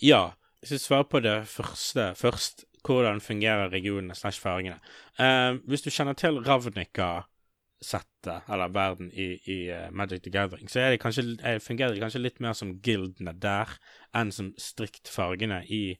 [0.00, 0.30] Ja.
[0.62, 4.78] Hvis jeg svarer på det første først, hvordan fungerer regionene slash fargene
[5.18, 10.78] Eh, Hvis du kjenner til Ravnica-settet, eller verden i, i eh, Magic the Gathering, så
[10.90, 13.68] det kanskje, eh, fungerer det kanskje litt mer som guildene der
[14.14, 15.98] enn som strikt fargene i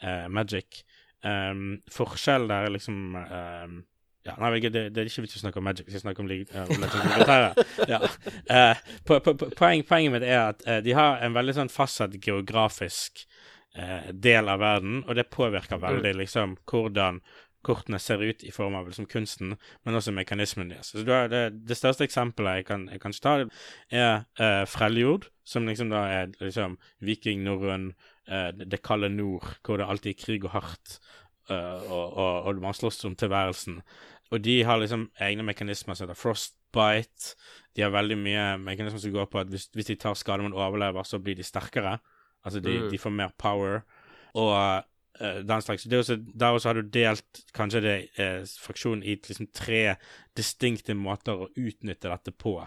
[0.00, 0.84] eh, Magic.
[1.24, 3.84] Um, forskjell der er liksom um,
[4.24, 6.28] ja, nei, det, det er ikke vits å snakke om Magic, vi skal snakke om
[6.30, 7.64] League uh, Legends of Runeterra.
[7.92, 8.00] ja.
[8.54, 11.72] Eh, po po po poeng, poenget mitt er at eh, de har en veldig sånn
[11.72, 13.26] fastsatt geografisk
[13.76, 17.20] eh, del av verden, og det påvirker veldig liksom hvordan
[17.64, 20.92] kortene ser ut i form av liksom kunsten, men også mekanismen deres.
[20.92, 23.34] Så da er det, det største eksempelet jeg kan, jeg kan ta,
[23.88, 27.92] er uh, Freljord, som liksom da er liksom viking, norrøn,
[28.28, 30.98] eh, det det kalde nord, hvor det alltid er krig og hardt,
[31.44, 33.82] Uh, og, og, og man slåss om tilværelsen.
[34.34, 37.34] Og de har liksom egne mekanismer som heter frostbite.
[37.76, 40.56] De har veldig mye mekanismer som går på at hvis, hvis de tar skade, men
[40.56, 41.98] overlever, så blir de sterkere.
[42.44, 42.90] Altså de, Mm.
[42.90, 43.84] de får mer power.
[44.34, 44.50] Og
[45.20, 45.84] uh, den slags.
[45.86, 49.96] Det også, der også har du delt kanskje det uh, fraksjonen i liksom tre
[50.36, 52.58] distinkte måter å utnytte dette på.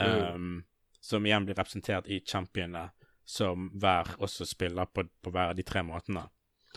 [0.00, 0.64] Um,
[1.00, 2.90] Som igjen blir representert i championene,
[3.24, 6.26] som hver også spiller på, på hver av de tre måtene.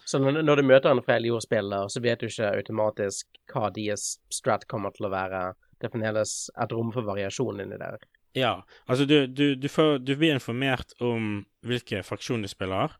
[0.06, 4.91] Så når, du møter en Freljord-spiller, så vet du ikke automatisk hva deres strat kommer
[4.95, 5.43] til å være.
[5.79, 8.01] Det fremdeles et rom for variasjon inni der.
[8.36, 12.95] Ja, altså du, du, du, får, du blir informert om hvilke fraksjoner de spiller,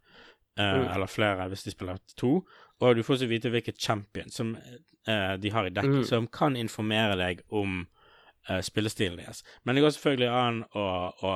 [0.60, 0.88] eh, Mm.
[0.94, 2.44] eller flere hvis de spiller to,
[2.80, 4.54] og du får også vite hvilket champion som
[5.08, 6.06] eh, de har i dekket, Mm.
[6.06, 7.88] som kan informere deg om
[8.50, 9.42] eh, spillestilen deres.
[9.66, 10.86] Men det går selvfølgelig an å,
[11.24, 11.34] å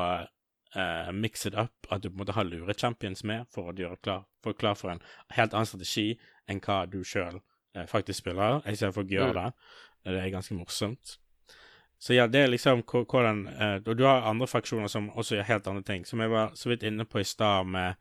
[0.75, 3.75] eh, mix it up, at du på en måte har lure champions med for å
[3.75, 5.01] gjøre klar for, klar for en
[5.35, 8.61] helt annen strategi enn hva du sjøl uh, faktisk spiller.
[8.65, 9.39] Jeg ser folk gjøre Mm.
[9.43, 9.53] det.
[10.07, 11.17] Det er ganske morsomt.
[11.99, 15.49] Så ja, det er liksom hvordan uh, Og du har andre fraksjoner som også gjør
[15.49, 16.05] helt andre ting.
[16.05, 17.95] Som jeg var så vidt inne på i stad med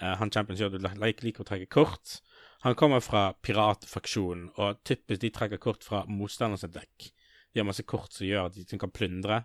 [0.00, 2.22] uh, han champion som gjør at liker å trekke kort.
[2.62, 7.08] Han kommer fra piratfaksjonen, og typisk de trekker kort fra motstanderens dekk.
[7.52, 9.40] De har masse kort som gjør at de kan plyndre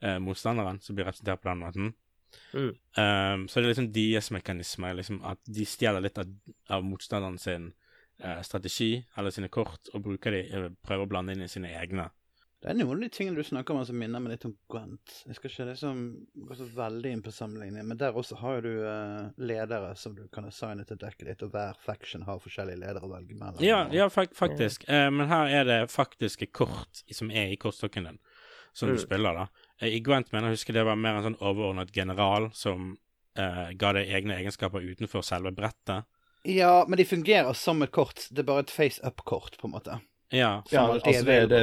[0.00, 1.92] eh, motstanderen, som blir representert på den måten.
[2.54, 2.72] Mm.
[2.96, 6.30] Um, så det er liksom deres mekanisme, liksom at de stjeler litt av,
[6.70, 7.72] av motstanderen sin
[8.24, 11.72] uh, strategi, eller sine kort, og bruker de, uh, prøver å blande inn i sine
[11.78, 12.10] egne.
[12.64, 15.18] Det er noen av de tingene du snakker om som minner meg litt om Gwent.
[15.26, 15.98] Jeg skal ikke liksom
[16.48, 20.14] gå så veldig inn på sammenligning, men der også har jo du uh, ledere som
[20.16, 23.60] du kan assigne til dekket ditt, og hver faction har forskjellige ledere å velge mellom.
[23.60, 24.86] Ja, ja fak faktisk.
[24.88, 28.22] Uh, men her er det faktiske kort som er i kortstokken din,
[28.72, 29.02] som du Mm.
[29.04, 29.63] spiller, da.
[29.80, 32.94] Eh, I Gwent mener jeg husker det var mer en sånn overordnet general som
[33.38, 36.08] eh, ga deg egne egenskaper utenfor selve brettet.
[36.44, 38.26] Ja, men de fungerer som et kort.
[38.30, 40.00] Det er bare et face up-kort, på en måte.
[40.34, 40.58] Ja.
[40.70, 41.62] Ja, altså det, det.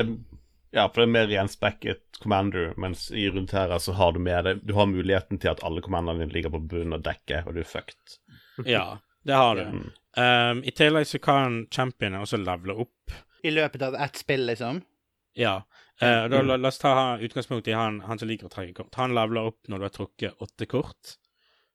[0.71, 4.53] Ja, for det er mer renspekket commander, mens i Runeterra så har du med det
[4.63, 7.61] Du har muligheten til at alle commanderne dine ligger på bunnen av dekket, og du
[7.61, 8.15] er fucked.
[8.65, 8.85] Ja,
[9.27, 9.65] det har du.
[9.67, 9.89] Mm.
[10.17, 13.13] Um, I tillegg så kan championen også levele opp.
[13.43, 14.81] I løpet av ett spill, liksom?
[15.37, 15.61] Ja.
[16.01, 18.95] Eh, da, la, la oss ta utgangspunkt i han, han som liker å trekke kort.
[18.97, 21.15] Han leveler opp når du har trukket åtte kort.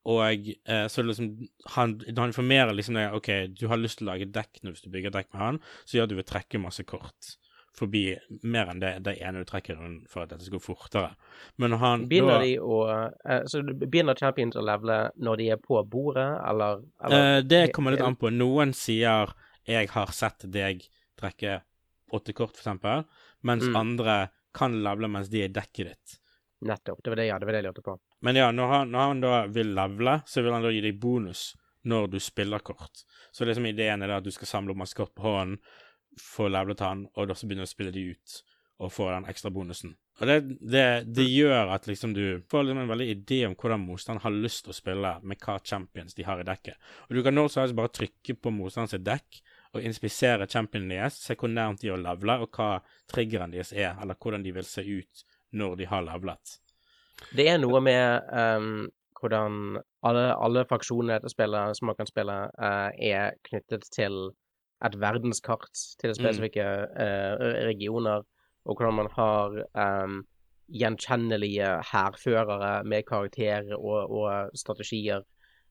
[0.07, 1.33] Og eh, så liksom
[1.75, 4.85] han, han informerer liksom deg OK, du har lyst til å lage dekk nå hvis
[4.85, 7.33] du bygger dekk med han, så gjør du vil trekke masse kort.
[7.77, 8.05] Forbi
[8.49, 11.11] mer enn det, det ene du trekker for at dette skal gå fortere.
[11.61, 15.61] Men han Begynner da, de å eh, Så begynner champions å levele når de er
[15.61, 18.31] på bordet, eller, eller eh, Det kommer litt an på.
[18.33, 19.35] Noen sier
[19.67, 20.87] 'jeg har sett deg
[21.19, 21.61] trekke
[22.15, 23.03] åtte kort', for eksempel,
[23.47, 23.77] mens Mm.
[23.79, 24.17] andre
[24.57, 26.17] kan levele mens de er i dekket ditt.
[26.67, 27.03] Nettopp.
[27.05, 27.99] Det var det, ja, det var det jeg lurte på.
[28.25, 30.99] Men ja, når han, når han da vil levele, så vil han da gi deg
[31.01, 31.51] bonus
[31.87, 33.05] når du spiller kort.
[33.31, 35.59] Så liksom ideen er da at du skal samle opp masse kort på hånden,
[36.17, 38.37] få levelet han, og da så begynner du å spille de ut,
[38.81, 39.93] og få den ekstra bonusen.
[40.17, 43.85] Og det, det, det gjør at liksom du får liksom en veldig idé om hvordan
[43.85, 46.81] motstanderen har lyst til å spille, med hva champions de har i dekket.
[47.11, 49.43] Og du kan når som helst bare trykke på motstanderens dekk,
[49.77, 52.81] og inspisere championene deres, se hvor nærmt de å levele, og hva
[53.13, 56.57] triggeren deres er, eller hvordan de vil se ut når de har levelet.
[57.37, 58.87] Det er noe med um,
[59.21, 64.31] hvordan alle, alle fraksjoner i spillet som man kan spille, uh, er knyttet til
[64.85, 66.65] et verdenskart, til spesifikke
[67.01, 68.27] eh, regioner,
[68.69, 69.55] og hvordan man har
[70.05, 70.19] um,
[70.69, 75.25] gjenkjennelige hærførere med karakterer og, og strategier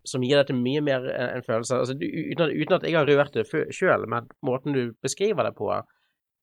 [0.06, 3.10] som gir dette mye mer en, en følelse altså, uten, at, uten at jeg har
[3.10, 5.72] rørt det sjøl, men måten du beskriver det på,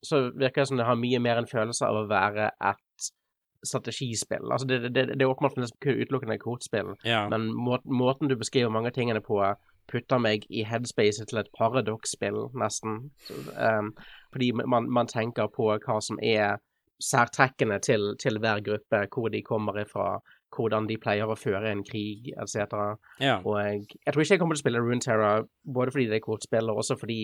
[0.03, 3.11] så virker det som det har mye mer en følelse av å være et
[3.63, 4.51] strategispill.
[4.51, 7.29] Altså det, det, det er åpenbart utelukkende et kortspill, Ja.
[7.31, 9.39] men må, måten du beskriver mange tingene på,
[9.91, 13.11] putter meg i headspace til et paradoksspill, nesten.
[13.59, 13.93] Ehm,
[14.33, 16.59] fordi man, man tenker på hva som er
[17.03, 20.21] særtrekkene til, til hver gruppe, hvor de kommer ifra,
[20.53, 22.77] hvordan de pleier å føre en krig, etc.
[23.23, 23.39] ja.
[23.41, 25.31] Og jeg, jeg tror ikke jeg kommer til å spille Runeterra,
[25.65, 27.21] både fordi det er kortspill, og også fordi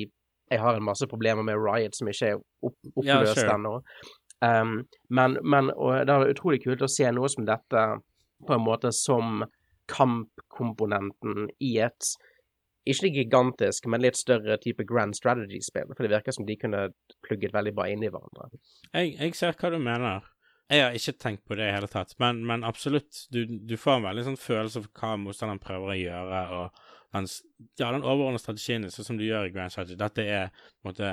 [0.49, 3.55] jeg har en masse problemer med Riot som ikke er opp, Ja, oppløst sure.
[3.55, 3.75] ennå.
[4.41, 4.75] Um,
[5.11, 5.69] men, men
[6.07, 7.85] det er utrolig kult å se noe som dette
[8.47, 9.43] på en måte som
[9.91, 12.15] kampkomponenten i et
[12.89, 15.91] ikke gigantisk, men litt større type grand strategy-spill.
[15.93, 16.87] For det virker som de kunne
[17.27, 18.49] plugget veldig bra inn i hverandre.
[18.95, 20.25] Jeg, jeg ser hva du mener.
[20.69, 23.23] Jeg har ikke tenkt på det i hele tatt, men, men absolutt.
[23.33, 26.83] Du, du får en veldig sånn følelse for hva motstanderen prøver å gjøre, og
[27.17, 27.29] den,
[27.81, 29.97] ja, den overordnede strategien, sånn som du gjør i Grand Strategy.
[30.01, 31.13] Dette er på en måte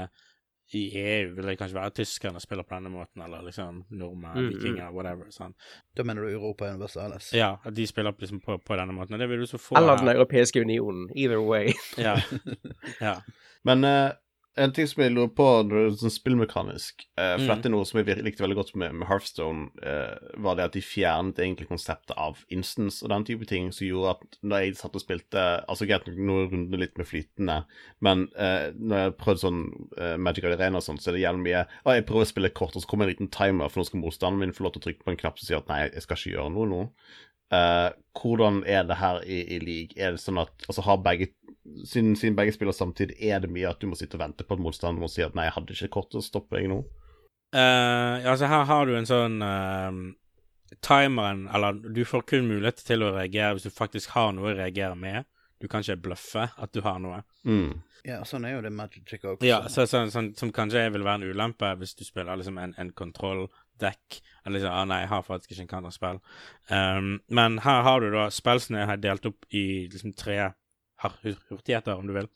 [0.75, 4.47] I EU vil det kanskje være tyskerne spiller på denne måten, eller liksom nordmenn, Mm,
[4.47, 4.49] mm.
[4.57, 5.29] vikinger, whatever.
[5.31, 5.53] Sånn.
[5.95, 7.29] Da mener du Europa Universalis?
[7.37, 9.13] Ja, at de spiller liksom på, på denne måten.
[9.15, 11.07] Og det vil du så få Eller Den europeiske unionen.
[11.15, 11.71] Either way.
[12.01, 12.17] Ja.
[13.07, 13.19] ja.
[13.63, 14.09] Men eh,
[14.57, 17.49] en ting som jeg lurer på når det er sånn spillmekanisk eh, For Mm.
[17.51, 20.77] dette er noe som jeg likte veldig godt med, med Hearthstone, eh, var det at
[20.77, 24.77] de fjernet egentlig konseptet av instance og den type ting, som gjorde at når jeg
[24.79, 27.57] satt og spilte Altså greit nok noen runder litt med flytende,
[27.99, 29.61] men eh, når jeg har prøvd sånn
[29.97, 32.53] eh, Magic Arena og sånn, så er det gjerne mye Og jeg prøver å spille
[32.55, 34.83] kort, og så kommer en liten timer, for nå skal motstanderen min få lov til
[34.83, 36.81] å trykke på en knapp som sier at nei, jeg skal ikke gjøre noe nå.
[37.53, 39.93] Eh, hvordan er det her i, i league?
[40.01, 41.27] Er det sånn at Altså har begge
[41.85, 44.57] siden, siden begge spiller samtidig, er det mye at du må sitte og vente på
[44.57, 46.83] at motstanderen må si at 'nei, jeg hadde ikke kortet, stopp jeg nå'?
[47.55, 47.59] Uh?
[47.59, 49.93] Eh, altså, her har du en sånn uh,
[50.83, 54.57] Timeren Eller du får kun mulighet til å reagere hvis du faktisk har noe å
[54.57, 55.23] reagere med.
[55.61, 57.21] Du kan ikke bløffe at du har noe.
[57.47, 57.79] Mm.
[58.05, 59.45] Ja, sånn er jo det Magic Trick også.
[59.47, 62.75] Ja, så, så, sånn, Som kanskje vil være en ulempe hvis du spiller liksom en,
[62.81, 64.19] en kontrolldekk.
[64.43, 66.21] Eller liksom, ah, nei, jeg har faktisk ikke en counterspill.
[66.69, 70.51] Um, men her har du da spillsene er delt opp i liksom tre
[71.23, 72.29] hurtigheter, om du vil.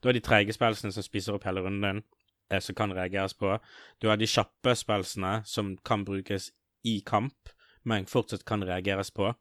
[0.00, 2.02] Du har de treige spelsene som spiser opp hele runden din,
[2.50, 3.58] eh, som kan reageres på.
[4.00, 6.50] Du har de kjappe spelsene som kan brukes
[6.84, 7.52] i kamp,
[7.84, 9.32] men fortsatt kan reageres på.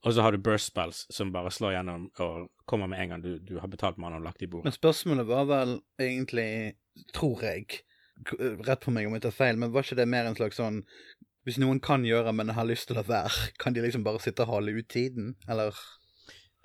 [0.00, 3.24] Og så har du burst spells som bare slår gjennom og kommer med en gang
[3.24, 4.70] du, du har betalt mannen og lagt i bordet.
[4.70, 6.78] Men spørsmålet var vel egentlig,
[7.12, 7.82] tror jeg,
[8.64, 10.82] rett på meg om jeg tar feil, men var ikke det mer en slags sånn
[11.48, 14.20] Hvis noen kan gjøre, men har lyst til å la være, kan de liksom bare
[14.20, 15.76] sitte og hale ut tiden, eller?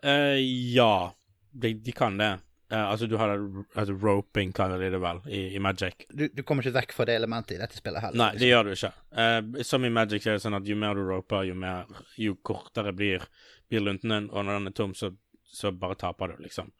[0.03, 1.15] Uh, ja,
[1.61, 2.33] de, de kan det.
[2.73, 6.07] Uh, altså, du har altså, roping, kaller de det vel, i, i Magic.
[6.09, 8.17] Du, du kommer ikke vekk fra det elementet i dette spillet heller.
[8.17, 8.89] Nei, det gjør du ikke.
[9.13, 11.85] Uh, som i Magic er det sånn at jo mer du roper, jo, mer,
[12.17, 13.27] jo kortere blir,
[13.69, 15.11] blir lunten din, og når den er tom, så,
[15.45, 16.73] så bare taper du, liksom.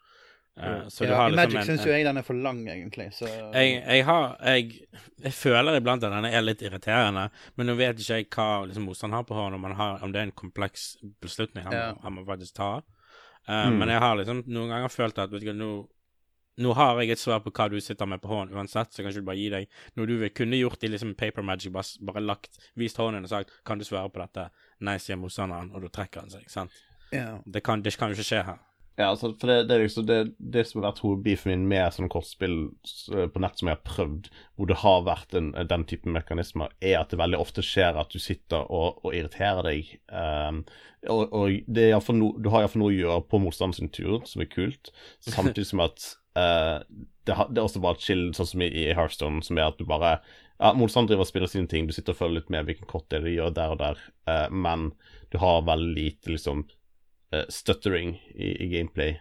[0.58, 2.64] Uh, så du ja, har I liksom Magic syns jo jeg den er for lang,
[2.72, 4.86] egentlig, så jeg, jeg har jeg,
[5.22, 7.28] jeg føler iblant at denne er litt irriterende,
[7.60, 10.22] men nå vet ikke jeg hva liksom, motstanderen har på hånden, om, har, om det
[10.24, 11.90] er en kompleks beslutning han, Ja.
[12.02, 12.72] han må faktisk ta.
[13.48, 13.78] Eh, Mm.
[13.80, 15.88] Men jeg har liksom noen ganger følt at vet du, nå
[16.58, 19.20] nå har jeg et svar på hva du sitter med på hånden uansett, så kanskje
[19.20, 19.66] du bare gi deg
[19.98, 23.52] noe du kunne gjort i liksom paper magic, bare, bare lagt, vist hånden og sagt
[23.66, 26.72] 'Kan du svare på dette?' Nei, sier motstanderen, og da trekker han seg, sant?
[27.12, 27.40] Yeah.
[27.46, 28.60] Det kan, det kan jo ikke skje her.
[28.96, 31.92] Ja, altså, for det, det er liksom det, det som har vært hovedbeefen min med
[31.92, 32.54] sånne kortspill
[33.34, 37.02] på nett som jeg har prøvd, hvor det har vært en, den typen mekanismer, er
[37.02, 39.90] at det veldig ofte skjer at du sitter og, og irriterer deg.
[40.08, 40.62] Um,
[41.12, 44.46] og, og det er no, du har iallfall noe å gjøre på motstanders tur, som
[44.46, 44.94] er kult,
[45.28, 46.08] samtidig som at
[46.40, 46.80] uh,
[47.28, 49.82] det, har- det er også bare chill, sånn som i, i Hearthstone, som er at
[49.82, 50.16] du bare
[50.56, 53.10] ja, Motstanderen driver og spiller sine ting, du sitter og følger litt med hvilken kort
[53.12, 54.00] det er de gjør der og der,
[54.32, 54.94] uh, men
[55.34, 56.75] du har veldig lite liksom eh,
[57.54, 59.16] stuttering i, i gameplay.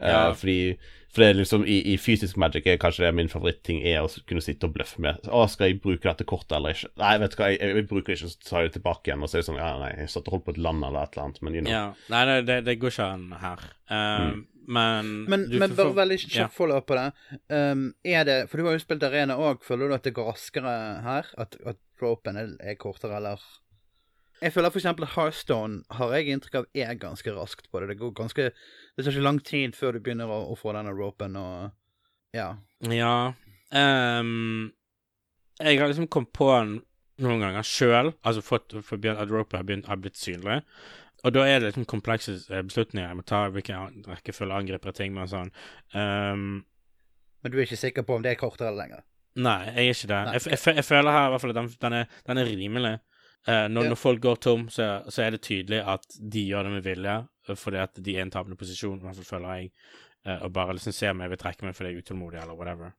[0.00, 0.32] Eh, Ja.
[0.34, 0.76] fordi,
[1.12, 4.08] for det er liksom i, i fysisk magic er kanskje det min favoritting er å
[4.26, 5.20] kunne sitte og bløffe med.
[5.28, 6.90] Å, skal jeg bruke dette kortet eller ikke?
[7.02, 9.22] Nei, vet du hva, jeg, jeg bruker det ikke, så tar jeg det tilbake igjen.
[9.22, 11.04] Og så er det sånn, ja, nei, jeg satt og holdt på et land eller
[11.04, 11.74] et eller annet, men you know.
[11.74, 11.84] Ja.
[12.14, 13.68] Nei, det, det, det går ikke an her.
[13.92, 14.32] Eh,
[14.72, 16.28] Men Men, du men bare veldig ja.
[16.36, 17.08] kjapt follow-up på det.
[17.50, 19.64] Um, er det For du har jo spilt arena òg.
[19.66, 21.26] Føler du at det går raskere her?
[21.36, 21.80] At, at
[22.30, 23.42] er, er kortere, eller?
[24.42, 27.92] Jeg føler eksempel Hearthstone har jeg inntrykk av er ganske raskt på det.
[27.92, 30.94] Det går ganske Det tar ikke lang tid før du begynner å, å få denne
[30.96, 31.70] ropen og
[32.34, 32.56] Ja.
[32.90, 33.32] Ja
[33.72, 34.72] Um,
[35.56, 36.82] Jeg har liksom kommet på den
[37.22, 40.58] noen ganger sjøl, altså fått for at ropen har, begynt, har blitt synlig.
[41.22, 43.06] Og da er det liksom komplekse eh, beslutninger.
[43.06, 45.52] Jeg må ta hvilken rekkefølge angriper ting med og sånn.
[45.94, 46.64] Um,
[47.44, 49.04] Men du er ikke sikker på om det er kortere eller lenger?
[49.40, 50.16] nei, jeg er ikke det.
[50.26, 52.40] Nei, Jeg, jeg, jeg, jeg føler her i hvert fall at den, den, er, den
[52.42, 52.92] er rimelig.
[53.48, 53.88] Eh, når, Ja.
[53.90, 57.16] når folk går tom, så, så er det tydelig at de gjør det med vilje,
[57.48, 59.72] eh, fordi at de er i en tapende posisjon, i hvert fall føler jeg.
[60.26, 62.54] Eh, og bare liksom ser om jeg vil trekke meg fordi jeg er utålmodig, eller
[62.58, 62.92] whatever.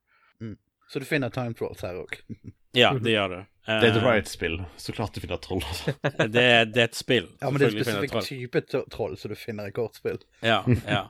[0.92, 2.20] Så du finner time trolls her òg?
[2.74, 3.36] Ja, det gjør du.
[3.68, 5.62] Det er et Riot-spill, så klart du finner troll.
[5.62, 5.92] Altså.
[6.34, 7.28] det, er, det er et spill.
[7.38, 10.18] Ja, men det er spesifikk type troll som du finner i kortspill.
[10.42, 10.64] Ja,
[10.98, 11.04] ja.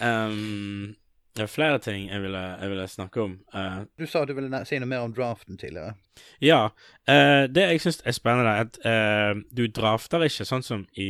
[0.00, 0.94] Um,
[1.34, 3.32] det er flere ting jeg ville, jeg ville snakke om.
[3.54, 5.96] Uh, Du sa du ville si noe mer om draften tidligere.
[6.40, 6.68] ja.
[7.08, 11.08] Uh, det jeg syns er spennende, er at uh, du drafter ikke sånn som i,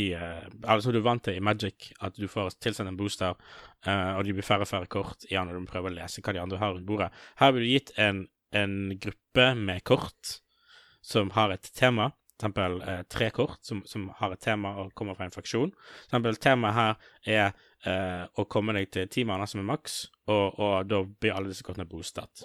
[0.00, 3.36] i Altså du er vant til i Magic, at du får tilsendt en booster,
[3.84, 6.40] og de blir færre og færre kort igjen når du prøver å lese hva de
[6.40, 7.10] andre har rundt bordet.
[7.40, 10.38] Her blir du gitt en, en gruppe med kort
[11.02, 12.12] som har et tema.
[12.42, 15.70] Eksempel eh, tre kort som, som har et tema og kommer fra en faksjon.
[15.76, 17.44] For eksempel temaet her er
[17.86, 21.52] eh, å komme deg til ti måneder som er maks, og, og da blir alle
[21.52, 22.42] disse kortene boostet.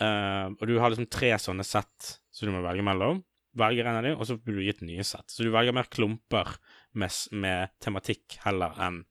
[0.00, 3.22] Eh, og du har liksom tre sånne sett som du må velge mellom.
[3.56, 5.32] Velger en av dem, og så blir du gitt nye sett.
[5.32, 6.52] Så du velger mer klumper
[6.92, 9.02] med, med tematikk heller enn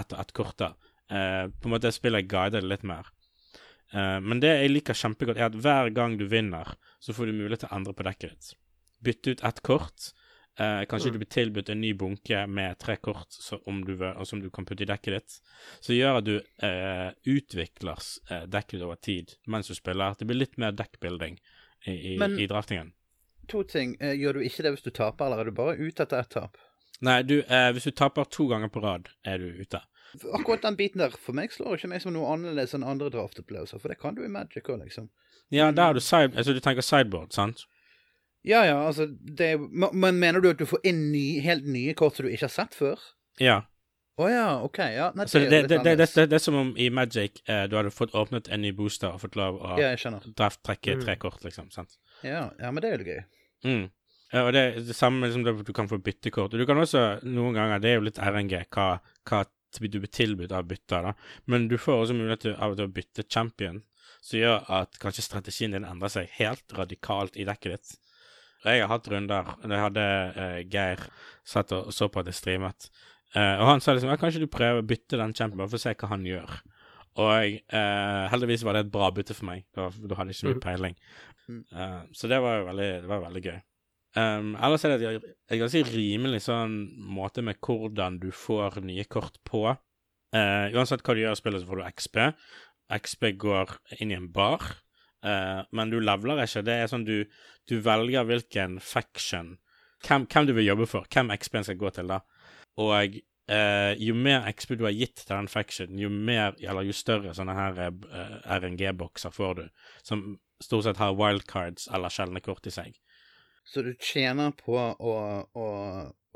[0.00, 0.64] etter ett kort.
[0.64, 3.12] Eh, på en måte spiller guider det litt mer.
[3.92, 7.38] Eh, men det jeg liker kjempegodt, er at hver gang du vinner, så får du
[7.38, 8.52] mulighet til å endre på dekket ditt.
[9.04, 10.10] Bytte ut ett kort.
[10.58, 14.38] Eh, kanskje du blir tilbudt en ny bunke med tre kort så, om du, som
[14.40, 15.38] du kan putte i dekket ditt.
[15.82, 17.98] Som gjør at du eh, utvikler
[18.30, 20.14] eh, dekket over tid mens du spiller.
[20.18, 21.40] Det blir litt mer dekkbuilding
[21.90, 22.92] i, i, Men- i draftingen.
[23.50, 23.96] To ting.
[24.00, 26.30] Eh, Gjør du ikke det hvis du taper, eller er du bare ute etter ett
[26.32, 26.54] tap?
[27.04, 29.82] Nei, du, eh, hvis du taper to ganger på rad, er du ute.
[30.32, 33.82] Akkurat den biten der for meg slår ikke meg som noe annerledes enn andre draftopplevelser,
[33.82, 35.10] for det kan du i Magic òg, liksom.
[35.52, 37.66] Ja, der har du side, altså du tenker sideboard, sant?
[38.44, 42.16] Ja ja, altså det Men mener du at du får inn ny, helt nye kort
[42.18, 43.00] som du ikke har sett før?
[43.40, 43.62] Ja.
[44.20, 44.78] Å ja, OK.
[44.78, 45.08] ja.
[45.16, 47.64] Nei, altså, det, det, det, det, det, det, det er som om i Magic eh,
[47.66, 51.02] du hadde fått åpnet en ny booster og fått lov å Ja, trekke Mm.
[51.02, 51.70] tre kort, liksom.
[51.74, 51.96] sant?
[52.22, 53.24] Ja, ja, men det er jo gøy.
[53.64, 53.88] Mm.
[54.34, 56.54] Ja, og det er det samme liksom, du kan få byttekort.
[56.54, 58.86] Og du kan også noen ganger, det er jo litt RNG, hva,
[59.26, 59.42] hva
[59.80, 61.12] du blir tilbudt av bytter, da.
[61.50, 63.82] Men du får også mulighet til, av og til å bytte champion,
[64.22, 67.96] som gjør at kanskje strategien din endrer seg helt radikalt i dekket ditt.
[68.64, 69.50] Jeg har hatt runder.
[69.62, 70.04] Jeg hadde
[70.36, 71.02] uh, Geir
[71.44, 72.88] satt og så på at jeg streamet,
[73.34, 75.82] Uh, og han sa liksom kanskje du prøver å bytte den champen, bare for å
[75.82, 76.52] se hva han gjør.
[77.18, 79.64] Og uh, heldigvis var det et bra bytte for meg.
[79.74, 80.62] Da, da hadde jeg ikke mye Mhm.
[80.62, 80.94] peiling.
[81.48, 81.64] Mm.
[82.14, 83.56] Så det var jo veldig, det var veldig gøy.
[84.14, 85.10] Um, ellers er det
[85.50, 86.76] et ganske rimelig sånn
[87.10, 89.64] måte med hvordan du får nye kort på.
[90.32, 92.20] Uansett hva du gjør i spillet, så får du XP.
[93.02, 94.62] XP går inn i en bar,
[95.24, 96.60] men du leveler ikke.
[96.66, 97.22] Det er sånn du,
[97.70, 99.54] du velger hvilken faction
[100.08, 102.20] hvem, hvem du vil jobbe for, hvem XP-en skal gå til, da.
[102.82, 103.18] Og
[103.52, 107.34] eh, jo mer XP du har gitt til den factionen, jo mer, eller jo større
[107.36, 109.64] sånne her eh, RNG-bokser får du,
[110.06, 110.26] som
[110.62, 113.00] stort sett har wildcards eller sjeldne kort i seg.
[113.64, 115.14] Så du tjener på å,
[115.48, 115.66] å,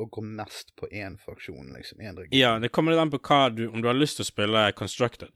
[0.00, 2.00] å gå mest på én faksjon, liksom?
[2.00, 2.32] Én region?
[2.32, 3.20] Ja, det kommer litt an på
[3.52, 5.34] du, om du har lyst til å spille Constructed.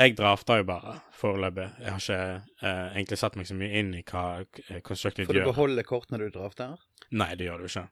[0.00, 1.66] Jeg drafter jo bare foreløpig.
[1.82, 2.18] Jeg har ikke
[2.64, 4.22] eh, egentlig satt meg så mye inn i hva
[4.86, 5.28] Constructed gjør.
[5.28, 5.48] Får du gjør.
[5.52, 6.76] beholde kortene du drafter?
[7.12, 7.86] Nei, det gjør du ikke.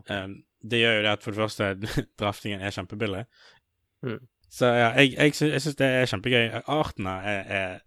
[0.00, 0.24] Okay.
[0.24, 0.34] Um,
[0.66, 1.68] det gjør jo det at for det første,
[2.20, 3.24] draftingen er kjempebillig.
[4.02, 4.18] Mm.
[4.54, 6.44] Så ja, jeg, jeg, sy- jeg syns det er kjempegøy.
[6.74, 7.78] Artene er, er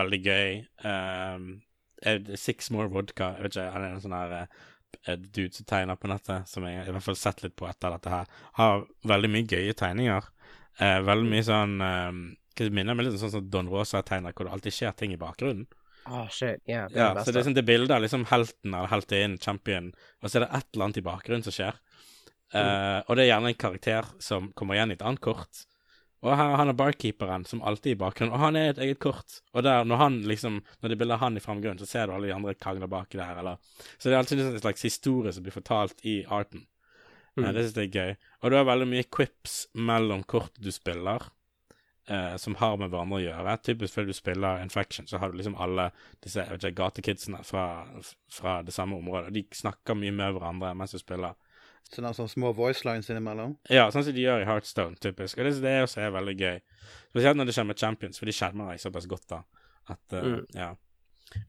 [0.00, 0.58] veldig gøy.
[0.88, 1.46] Um,
[2.02, 5.68] er- Six More Vodka Jeg vet ikke, han er en sånn her eh, dude som
[5.68, 8.30] tegner på nettet, som jeg i hvert fall har sett litt på etter dette her.
[8.56, 10.28] Har veldig mye gøye tegninger.
[10.80, 12.22] Eh, veldig mye sånn um,
[12.58, 15.20] Hva minner meg litt sånn som Don Rosa tegner, hvor det alltid skjer ting i
[15.20, 15.68] bakgrunnen.
[16.08, 16.62] Ah, shit.
[16.66, 19.38] Yeah, det Ja, det så det er sånn det bildet av liksom helten eller heltinnen,
[19.38, 21.78] champion, og så er det et eller annet i bakgrunnen som skjer.
[22.50, 25.66] Eh, og det er gjerne en karakter som kommer igjen i et annet kort.
[26.20, 28.98] Og her han er barkeeperen, som alltid er i bakgrunnen, og han er et eget
[29.00, 29.38] kort.
[29.54, 32.06] Og der, når han liksom Når det er bilde av han i fremgrunnen, så ser
[32.06, 33.56] du alle de andre krangler bak der, eller
[33.96, 36.66] Så det er alltid en slags historie som blir fortalt i arten.
[37.38, 37.44] Mm.
[37.44, 38.16] Uh, det syns jeg er gøy.
[38.42, 41.30] Og du har veldig mye quips mellom kort du spiller,
[42.10, 43.54] eh, som har med hverandre å gjøre.
[43.66, 45.90] Typisk før du spiller Infection, så har du liksom alle
[46.24, 47.64] disse jeg vet ikke, gatekidsene fra,
[48.34, 49.32] fra det samme området.
[49.36, 51.38] De snakker mye med hverandre mens du spiller.
[51.90, 53.56] Så det er sånne små voice lines innimellom.
[53.72, 55.38] Ja, sånn som de gjør i Heartstone, typisk.
[55.40, 56.60] Og det, det er også er veldig gøy.
[57.10, 59.40] Spesielt når det kommer Champions, for de skjermer deg såpass godt, da.
[59.90, 60.44] At, eh, Mm.
[60.54, 60.68] ja.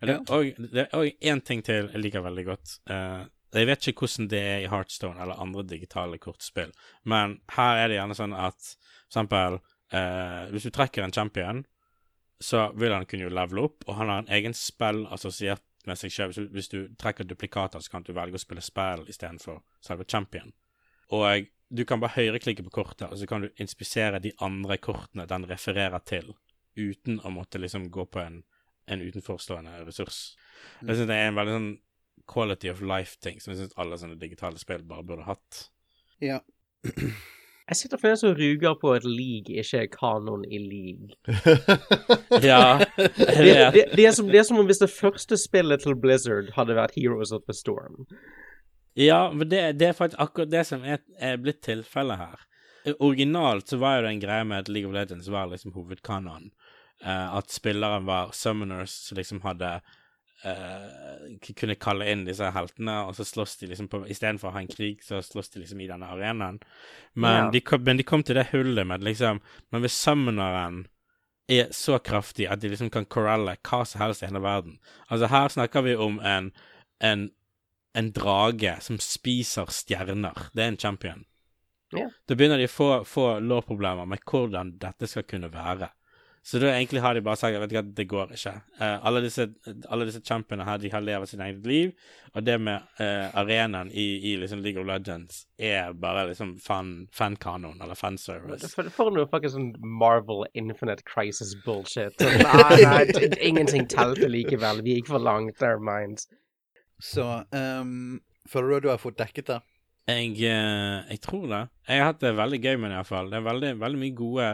[0.02, 2.74] Det, og, det er òg én ting til jeg liker veldig godt.
[2.90, 3.22] Eh,
[3.54, 6.72] jeg vet ikke hvordan det er i Heartstone eller andre digitale kortspill,
[7.04, 9.58] men her er det gjerne sånn at for eksempel
[9.94, 11.64] eh, Hvis du trekker en champion,
[12.42, 15.98] så vil han kunne jo levele opp, og han har en egen spill assosiert med
[15.98, 16.32] seg sjøl.
[16.34, 20.54] Hvis, hvis du trekker duplikater, så kan du velge å spille spill istedenfor selve champion.
[21.14, 25.28] Og du kan bare høyreklikke på kortet, og så kan du inspisere de andre kortene
[25.30, 26.34] den refererer til,
[26.76, 28.42] uten å måtte liksom gå på en,
[28.88, 30.22] en utenforstående ressurs.
[30.82, 31.72] Jeg synes det er en veldig sånn
[32.32, 35.66] quality of life-ting som jeg syns alle sånne digitale spill bare burde hatt.
[36.24, 36.42] Ja.
[37.72, 41.16] Jeg sitter fremdeles og ruger på at league ikke er kanon i league.
[42.52, 45.96] Ja, Det, det, det, er som, det er som om hvis det første spillet til
[45.96, 48.04] Blizzard hadde vært Heroes of the Storm.
[49.00, 52.44] Ja, men det, det er faktisk akkurat det som er, er blitt tilfellet her.
[53.00, 56.52] Originalt så var jo det en greie med at League of Legends var liksom hovedkanonen.
[57.06, 59.78] Uh, at spilleren var summoners som liksom hadde
[60.44, 64.62] k- Kunne kalle inn disse heltene, og så slåss de liksom på Istedenfor å ha
[64.64, 66.60] en krig, så slåss de liksom i denne arenaen.
[67.14, 67.52] Men, Ja.
[67.52, 70.88] de, kom, men de kom til det hullet med liksom Men hvis summoneren
[71.50, 74.80] er så kraftig at de liksom kan corelle hva som helst i hele verden
[75.10, 76.52] Altså, her snakker vi om en,
[77.02, 77.32] en
[77.94, 80.32] en drage som spiser stjerner.
[80.56, 81.26] Det er en champion.
[81.92, 82.06] Ja.
[82.26, 85.90] Da begynner de å få, få lårproblemer med hvordan dette skal kunne være.
[86.44, 88.54] Så da egentlig har de bare sagt vet du hva, det går ikke.
[88.80, 89.46] Uh, alle disse,
[89.94, 91.92] alle disse championene her, de har levd sitt eget liv,
[92.34, 97.06] og det med uh, arenaen i, i liksom League of Legends er bare liksom fan,
[97.14, 98.74] fankanon, eller fanservice.
[98.74, 99.70] For, for noe faktisk sånn
[100.02, 102.18] Marvel Infinite Crisis bullshit.
[102.18, 104.82] Sånn, nei, nei, ingenting telte likevel.
[104.88, 105.62] Vi gikk for langt.
[105.62, 106.26] Never mind.
[107.02, 108.18] Så um,
[108.50, 109.62] føler du at du har fått dekket det?
[110.10, 111.62] Jeg, eh, jeg tror det.
[111.88, 113.30] Jeg har hatt det veldig gøy med det, iallfall.
[113.30, 114.48] Det er veldig, veldig mye gode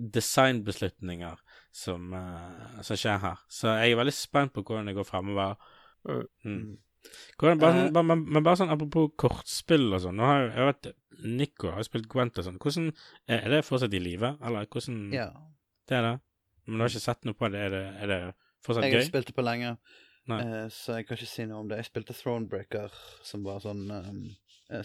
[0.00, 1.40] designbeslutninger
[1.72, 3.42] som, uh, som skjer her.
[3.52, 5.58] Så jeg er veldig spent på hvordan det går fremover.
[6.08, 6.24] Mm.
[6.44, 6.78] Mm.
[7.40, 10.18] Hvordan, bare, sånn, bare, men, bare sånn apropos kortspill og sånn.
[10.20, 10.90] Nå har jo jeg vet
[11.20, 12.60] Nico har jo spilt Gwent og sånn.
[12.60, 12.90] Hvordan
[13.28, 15.30] Er det fortsatt i live, eller hvordan Ja.
[15.88, 16.20] Det er det?
[16.66, 17.64] Men du har ikke sett noe på det?
[17.66, 18.20] Er det, er det
[18.64, 19.76] fortsatt Jeg har Jeg har spilt det på lenge,
[20.30, 21.80] eh, så jeg kan ikke si noe om det.
[21.80, 22.94] Jeg spilte Thronebreaker,
[23.26, 24.22] som var sånn um,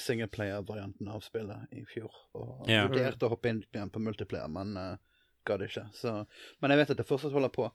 [0.01, 2.11] singleplayer-varianten av spillet i fjor.
[2.33, 2.87] Og Ja.
[2.87, 4.97] vurderte å hoppe inn igjen på multiplayer, men uh,
[5.45, 5.87] ga det ikke.
[5.93, 6.13] Så,
[6.61, 7.71] men jeg vet at det fortsatt holder på.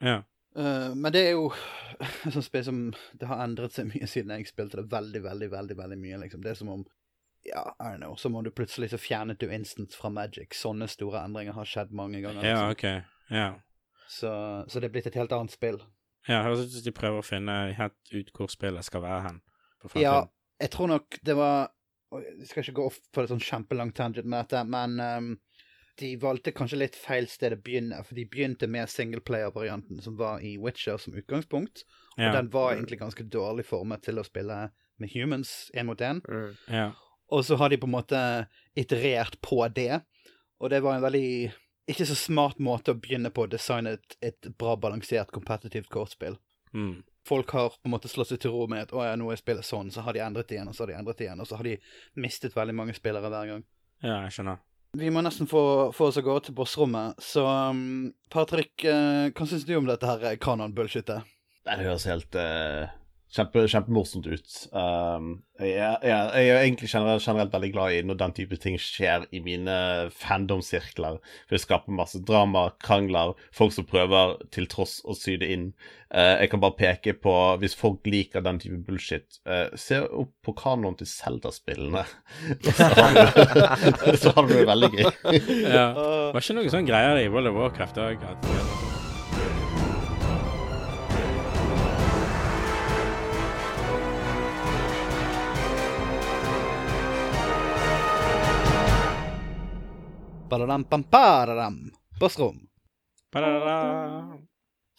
[0.00, 0.22] Ja.
[0.56, 1.50] Uh, men det er jo
[2.00, 2.78] et sånt spill som
[3.14, 6.18] Det har endret seg mye siden jeg spilte det veldig, veldig, veldig veldig mye.
[6.24, 6.42] liksom.
[6.42, 6.84] Det er som om
[7.46, 8.16] Ja, I don't know.
[8.16, 10.52] Som om du plutselig så fjernet du instant fra Magic.
[10.58, 12.42] Sånne store endringer har skjedd mange ganger.
[12.44, 12.72] ja, liksom.
[12.98, 13.04] OK.
[13.30, 13.54] Ja.
[14.10, 14.30] Så,
[14.68, 15.78] så det er blitt et helt annet spill.
[16.28, 19.38] Ja, Høres ut som de prøver å finne helt ut hvor spillet skal være hen.
[19.80, 20.26] på Ja.
[20.60, 21.70] Jeg tror nok det var
[22.10, 25.28] Jeg skal ikke gå off på en sånn kjempelang tangent med dette, men um,
[26.00, 28.00] de valgte kanskje litt feil sted å begynne.
[28.02, 31.84] For de begynte med singleplayer-varianten, som var i Witcher som utgangspunkt.
[32.16, 32.32] Og ja.
[32.34, 34.58] den var egentlig ganske dårlig formet til å spille
[34.98, 36.18] med humans én mot én.
[36.26, 36.56] Mm.
[36.66, 36.88] ja.
[37.30, 38.20] Og så har de på en måte
[38.74, 40.00] iterert på det.
[40.58, 41.52] Og det var en veldig
[41.90, 46.36] ikke så smart måte å begynne på å designe et, et bra balansert, kompetitivt kortspill.
[46.74, 47.00] Mm.
[47.28, 49.40] Folk har på en måte slått seg til ro med at å ja, nå er
[49.40, 51.42] spillet sånn, så har de endret det igjen, og så har de endret det igjen,
[51.42, 51.76] og så har de
[52.20, 53.64] mistet veldig mange spillere hver gang.
[54.02, 54.62] ja, jeg skjønner.
[54.98, 55.62] Vi må nesten få,
[55.94, 60.08] få oss av gårde til bossrommet, så um, Patrick, uh, hva syns du om dette
[60.08, 61.28] her kanon-bullshitet?
[61.68, 62.90] Det høres helt uh,
[63.34, 64.56] kjempe, kjempemorsomt ut.
[64.74, 68.78] Um, jeg, jeg, jeg er egentlig generelt, generelt veldig glad i når den type ting
[68.80, 69.76] skjer i mine
[70.16, 71.20] fandom-sirkler.
[71.46, 75.70] For det skaper masse drama, krangler, folk som prøver til tross å sy det inn.
[76.10, 80.34] Uh, jeg kan bare peke på, hvis folk liker den type bullshit, uh, se opp
[80.46, 82.06] på kanoen til Zelda-spillene.
[84.20, 85.10] så har du det veldig gøy.
[85.70, 85.90] Ja.
[86.34, 88.89] Var ikke noe sånn greier i World of Warcraft òg?
[100.50, 101.90] Badadam.
[102.20, 102.58] Bossrom.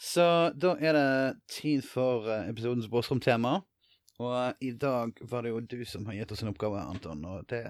[0.01, 0.23] Så
[0.57, 1.09] da er det
[1.51, 3.57] tid for eh, episodens Bossrom-tema.
[4.21, 7.21] Og eh, i dag var det jo du som har gitt oss en oppgave, Anton,
[7.27, 7.61] og det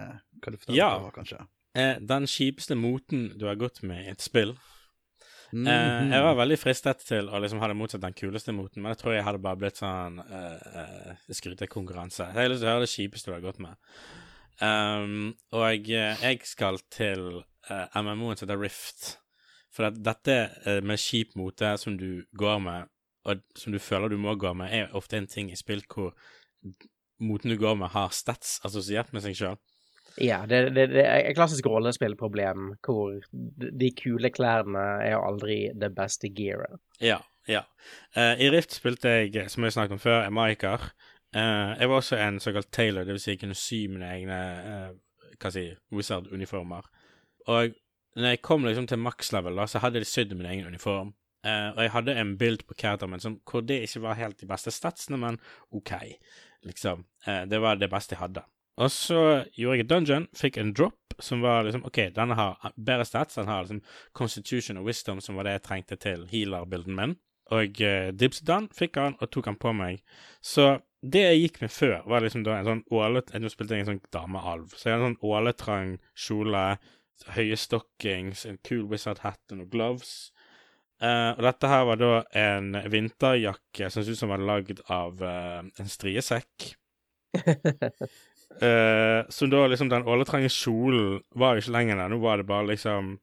[0.44, 0.94] kan du fortelle Ja.
[1.02, 1.42] hva kanskje?
[1.76, 4.54] Eh, den kjipeste moten du har gått med i et spill.
[5.52, 6.12] Eh, Mhm.
[6.14, 9.00] jeg var veldig fristet til å liksom ha det motsatt den kuleste moten, men jeg
[9.02, 12.30] tror jeg hadde bare blitt sånn eh, uh, skrytekonkurranse.
[12.32, 13.76] Jeg har lyst til å høre det kjipeste du har gått med.
[14.62, 15.88] Um, og jeg,
[16.22, 19.18] jeg skal til MMO-en som heter Rift.
[19.72, 20.38] For at dette
[20.68, 22.90] eh, med kjip mote som du går med,
[23.30, 26.12] og som du føler du må gå med, er ofte en ting i spill hvor
[27.22, 29.60] moten du går med, har stats assosiert med seg sjøl.
[30.20, 35.94] Ja, det, det, det er et klassisk rollespillproblem hvor de kule klærne er aldri det
[35.96, 36.82] beste gearet.
[37.00, 37.22] Ja.
[37.48, 37.64] ja.
[38.18, 40.90] Eh, I Rift spilte jeg, som jeg snakket om før, en Maiker.
[41.32, 43.24] Eh, jeg var også en såkalt tailor, dvs.
[43.24, 44.42] Si jeg kunne sy mine egne
[44.74, 44.92] eh,
[45.40, 46.92] hva si, wizard-uniformer.
[47.48, 47.74] Og
[48.20, 51.14] når jeg kom liksom til maks-level, da, så hadde jeg sydd min egen uniform.
[51.42, 54.46] Uh, og jeg hadde en bild på min som, hvor det ikke var helt de
[54.50, 55.40] beste statsene, men
[55.72, 55.94] OK,
[56.68, 57.06] liksom.
[57.26, 58.44] Uh, det var det beste jeg hadde.
[58.78, 59.22] Og så
[59.58, 63.36] gjorde jeg et dungeon, fikk en drop som var liksom OK, denne har bedre stats.
[63.36, 63.82] Den har liksom
[64.18, 67.18] Constitution og Wisdom, som var det jeg trengte til healer-bilden min.
[67.52, 70.02] Og uh, dipset den, fikk han og tok han på meg.
[70.46, 73.88] Så det jeg gikk med før, var liksom da en sånn ålet Nå spilte jeg
[73.88, 76.66] en sånn damealv, så jeg hadde en sånn åletrang kjole,
[77.36, 80.32] høye stockings, en cool wizard-hat og noen gloves.
[81.02, 85.18] Uh, og dette her var da en vinterjakke som så ut som var lagd av
[85.26, 86.76] uh, en striesekk.
[88.62, 92.14] uh, som da liksom den åletrange kjolen var jo ikke lenger der.
[92.14, 93.16] Nå var det bare liksom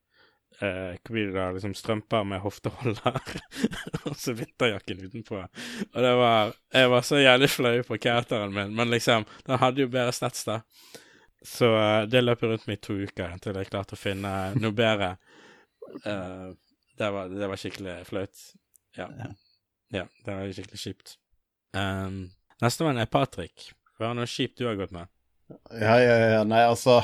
[0.59, 1.53] uh, Hva blir det da?
[1.55, 3.21] Liksom strømper med hofteholder.
[4.09, 5.45] og så vinterjakken utenpå.
[5.93, 9.87] Og det var Jeg var så jævlig flau på characteren min, men liksom Den hadde
[9.87, 10.65] jo bedre stats, da.
[11.47, 14.75] Så eh, det løp rundt meg i to uker til jeg klarte å finne noe
[14.75, 15.15] bedre.
[16.05, 16.51] Uh,
[16.99, 18.45] det, var, det var skikkelig flaut.
[18.99, 19.07] Ja.
[19.07, 19.31] Ja.
[20.01, 20.05] ja.
[20.25, 21.15] Det var skikkelig kjipt.
[21.77, 22.29] Um,
[22.63, 23.71] Nestemann er Patrick.
[23.99, 25.11] Hva er noe kjipt du har gått med?
[25.73, 26.99] Ja, ja, ja, nei, altså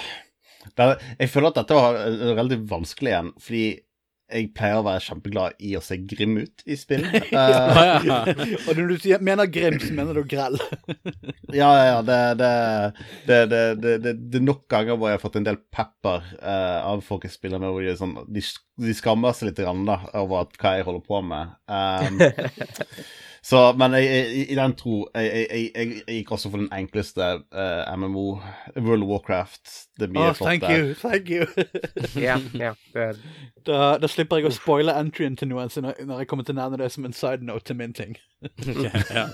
[0.76, 0.84] det,
[1.16, 1.96] Jeg føler at dette var
[2.36, 3.64] veldig vanskelig igjen, fordi
[4.34, 7.04] jeg pleier å være kjempeglad i å se grim ut i spill.
[7.34, 8.18] Eh, ja.
[8.68, 10.56] Og når du sier- mener grim, så mener du grell.
[11.60, 12.50] ja, ja, ja, det, det,
[13.26, 16.24] det, det, det, det, det er nok ganger hvor jeg har fått en del pepper
[16.40, 18.44] uh, av folk jeg spiller med, hvor de, sånn, de,
[18.84, 21.54] de skammer seg litt grann, da, over at, hva jeg holder på med.
[21.74, 22.20] Um,
[23.44, 26.62] så, men jeg, jeg, i den tro jeg, jeg, jeg, jeg, jeg gikk også for
[26.62, 28.38] den enkleste uh, MMO,
[28.78, 29.72] World of Warcraft.
[29.98, 30.78] Det er mye Oh, flott thank der.
[30.78, 31.44] you, thank you.
[32.26, 32.72] Ja, ja.
[32.94, 33.10] Det,
[33.64, 36.60] Da, da slipper jeg å spoile entryen til noen når, når jeg kommer til å
[36.62, 38.16] nevne det som en side note til min ting.
[39.14, 39.24] Ja.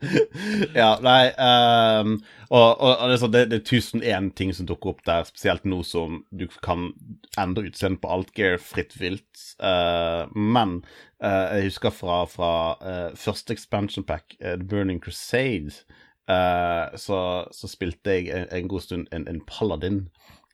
[0.80, 2.14] ja, nei um,
[2.48, 5.66] Og, og, og det, er det, er tusen én ting som dukker opp der, spesielt
[5.68, 6.90] nå som du kan
[7.38, 9.44] endre utseendet på alt gear fritt vilt.
[9.60, 10.96] Uh, men eh,
[11.28, 15.82] jeg husker fra, fra eh, første expansion pack, eh, The Burning Crusade,
[16.30, 17.20] eh, så,
[17.52, 20.06] så spilte jeg en, en god stund en, en paladin.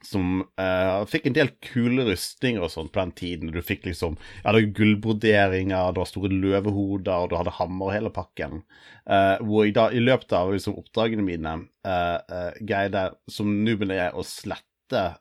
[0.05, 3.51] Som uh, fikk en del kule rustninger og sånt på den tiden.
[3.51, 7.89] Du fikk liksom Ja, det var gullbroderinger, det var store løvehoder, og du hadde hammer
[7.89, 8.61] og hele pakken.
[9.09, 11.57] Uh, hvor jeg da i løpet av liksom, oppdragene mine
[11.89, 14.63] uh, greide som nooben er å slette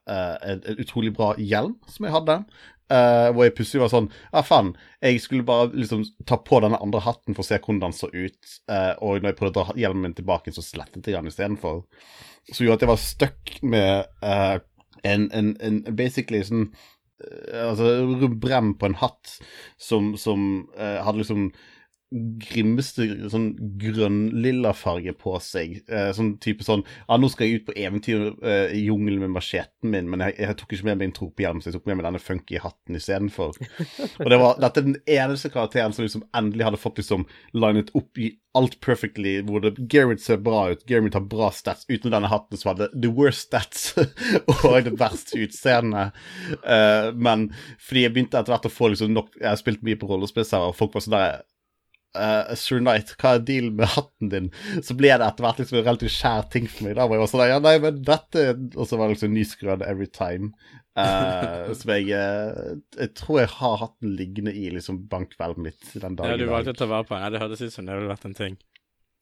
[0.05, 2.35] eh, en, en utrolig bra hjelm som jeg hadde.
[2.85, 4.67] Eh, hvor jeg plutselig var sånn Ja, faen,
[5.01, 8.11] jeg skulle bare liksom ta på denne andre hatten for å se hvordan den så
[8.13, 8.51] ut.
[8.69, 11.81] Uh, og når jeg prøvde å dra hjelmen min tilbake, så slettet jeg den istedenfor.
[12.51, 14.57] Som gjorde at jeg var stuck med uh,
[15.01, 16.69] en, en, en basically sånn
[17.55, 19.37] Altså brem på en hatt
[19.79, 21.45] som, som hadde liksom
[22.39, 23.49] grimmeste sånn
[23.81, 25.81] grønn-lilla farge på seg.
[25.89, 29.35] Eh, sånn type sånn Ja, nå skal jeg ut på eventyr eh, i jungelen med
[29.35, 31.99] macheten min, men jeg, jeg tok ikke med meg en tropehjelm, så jeg tok med
[31.99, 33.59] meg denne funky hatten istedenfor.
[34.23, 37.91] Og det var, dette er den eneste karakteren som liksom endelig hadde fått liksom linet
[37.97, 42.13] opp i alt perfectly, hvor det Gerrit ser bra ut, Gerrit har bra stats, uten
[42.13, 43.89] denne hatten som hadde the worst stats
[44.53, 46.15] og det verste utseendet.
[46.63, 47.49] Eh, men
[47.81, 50.47] fordi jeg begynte etter hvert å få liksom nok Jeg har spilt mye på rollespill,
[50.61, 51.43] og folk var sånn der
[52.15, 54.49] eh, Sir Knight, hva er dealen med hatten din?
[54.85, 56.97] Så ble det etter hvert liksom en relativt skjær ting for meg.
[56.99, 59.85] Da var jeg også sånn, ja, nei, men dette Og så var det liksom nysgrønn
[59.85, 60.53] every time.
[60.95, 65.89] Uh, som jeg eh, Jeg tror jeg har hatt den liggende i liksom bankhvelvet mitt
[65.91, 67.25] den dagen Ja, du valgte å ta vare på den.
[67.25, 68.55] Ja, det hørtes ut som det ville vært en ting.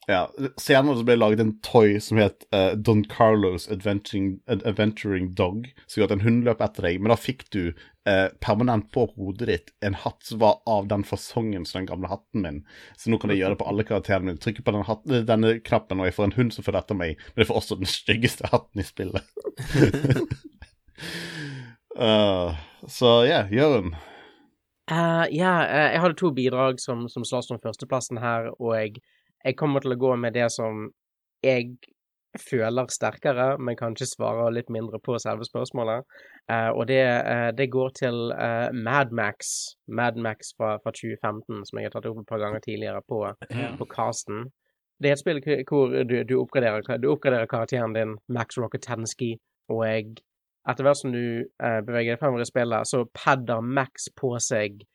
[0.08, 0.28] Ja,
[0.60, 5.70] Senere så ble det laget en toy som het uh, Don Carlos Adventuring, Adventuring Dog,
[5.88, 9.06] som gjorde at en hund løp etter deg, men da fikk du uh, permanent på
[9.16, 12.62] hodet ditt en hatt som var av den fasongen som den gamle hatten min.
[13.00, 14.44] Så nå kan jeg gjøre det på alle karakterene mine.
[14.44, 17.28] Trykke på den hatten, denne knappen, og jeg får en hund som følger etter meg,
[17.32, 19.36] men jeg får også den styggeste hatten i spillet.
[21.96, 22.60] Uh,
[23.00, 23.96] så ja, Jørund.
[24.92, 29.00] Eh, ja, eh, jeg hadde to bidrag som, som slåss om førsteplassen her, og jeg,
[29.44, 30.88] jeg kommer til å gå med det som
[31.44, 31.76] jeg
[32.40, 36.08] føler sterkere, men kanskje svarer litt mindre på selve spørsmålet.
[36.50, 39.54] Eh, og det, eh, det går til uh, Mad Max.
[39.88, 43.22] Mad Max fra, fra 2015, som jeg har tatt opp et par ganger tidligere på,
[43.78, 44.48] på casten.
[44.98, 49.36] Det er et spill hvor du, du, oppgraderer, du oppgraderer karakteren din, Max Rocketansky,
[49.70, 50.16] og jeg
[50.70, 54.86] etter hvert som du eh, beveger deg fremover i spillet, så padder Max på seg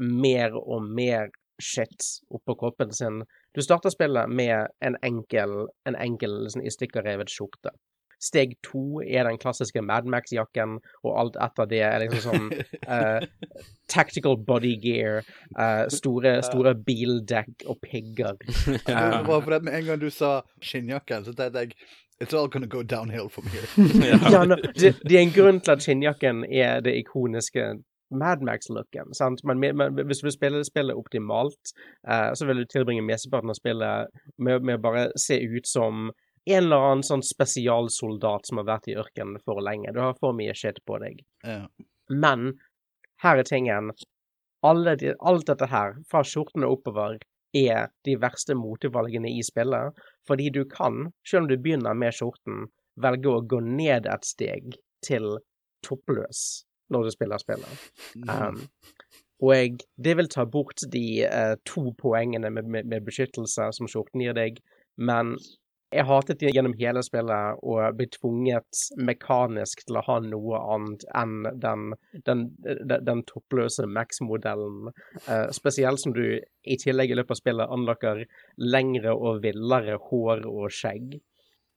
[0.00, 3.20] mer og mer shit oppå kroppen sin.
[3.54, 7.72] Du starter spillet med en enkel, en enkel liksom, i stykker revet skjorte.
[8.20, 12.50] Steg to er den klassiske Mad Max-jakken, og alt etter det er liksom sånn
[12.84, 13.24] uh,
[13.94, 15.24] tactical body gear,
[15.56, 18.36] uh, store, store bildekk og pigger.
[18.86, 21.74] Var bare med en gang du sa skinnjakken, så tenkte jeg
[22.20, 23.64] It's all gonna go downhill from here.
[24.32, 27.62] ja, no, det, det er en grunn til at skinnjakken er det ikoniske
[28.10, 29.14] Mad Max-looken.
[29.14, 29.44] sant?
[29.44, 31.74] Men, men hvis du vil spille spillet optimalt,
[32.08, 36.10] eh, så vil du tilbringe mesteparten av spillet med, med å bare se ut som
[36.50, 39.92] en eller annen sånn spesialsoldat som har vært i ørkenen for lenge.
[39.94, 41.20] Du har for mye shit på deg.
[41.46, 41.66] Ja.
[42.10, 42.54] Men
[43.22, 43.92] her er tingen.
[44.64, 47.20] De, alt dette her, fra skjortene oppover,
[47.56, 49.96] er de verste motevalgene i spillet.
[50.28, 52.66] Fordi du kan, selv om du begynner med skjorten,
[53.00, 54.74] velge å gå ned et steg
[55.06, 55.36] til
[55.86, 57.86] toppløs når du spiller spillet.
[58.28, 58.60] Um,
[59.40, 63.88] og jeg, det vil ta bort de uh, to poengene med, med, med beskyttelse som
[63.90, 64.60] skjorten gir deg,
[65.00, 65.36] men
[65.90, 71.06] jeg hatet det gjennom hele spillet å bli tvunget mekanisk til å ha noe annet
[71.18, 71.88] enn den,
[72.28, 74.92] den, den, den toppløse Max-modellen.
[75.26, 78.22] Uh, spesielt som du i tillegg i løpet av spillet anlokker
[78.62, 81.18] lengre og villere hår og skjegg.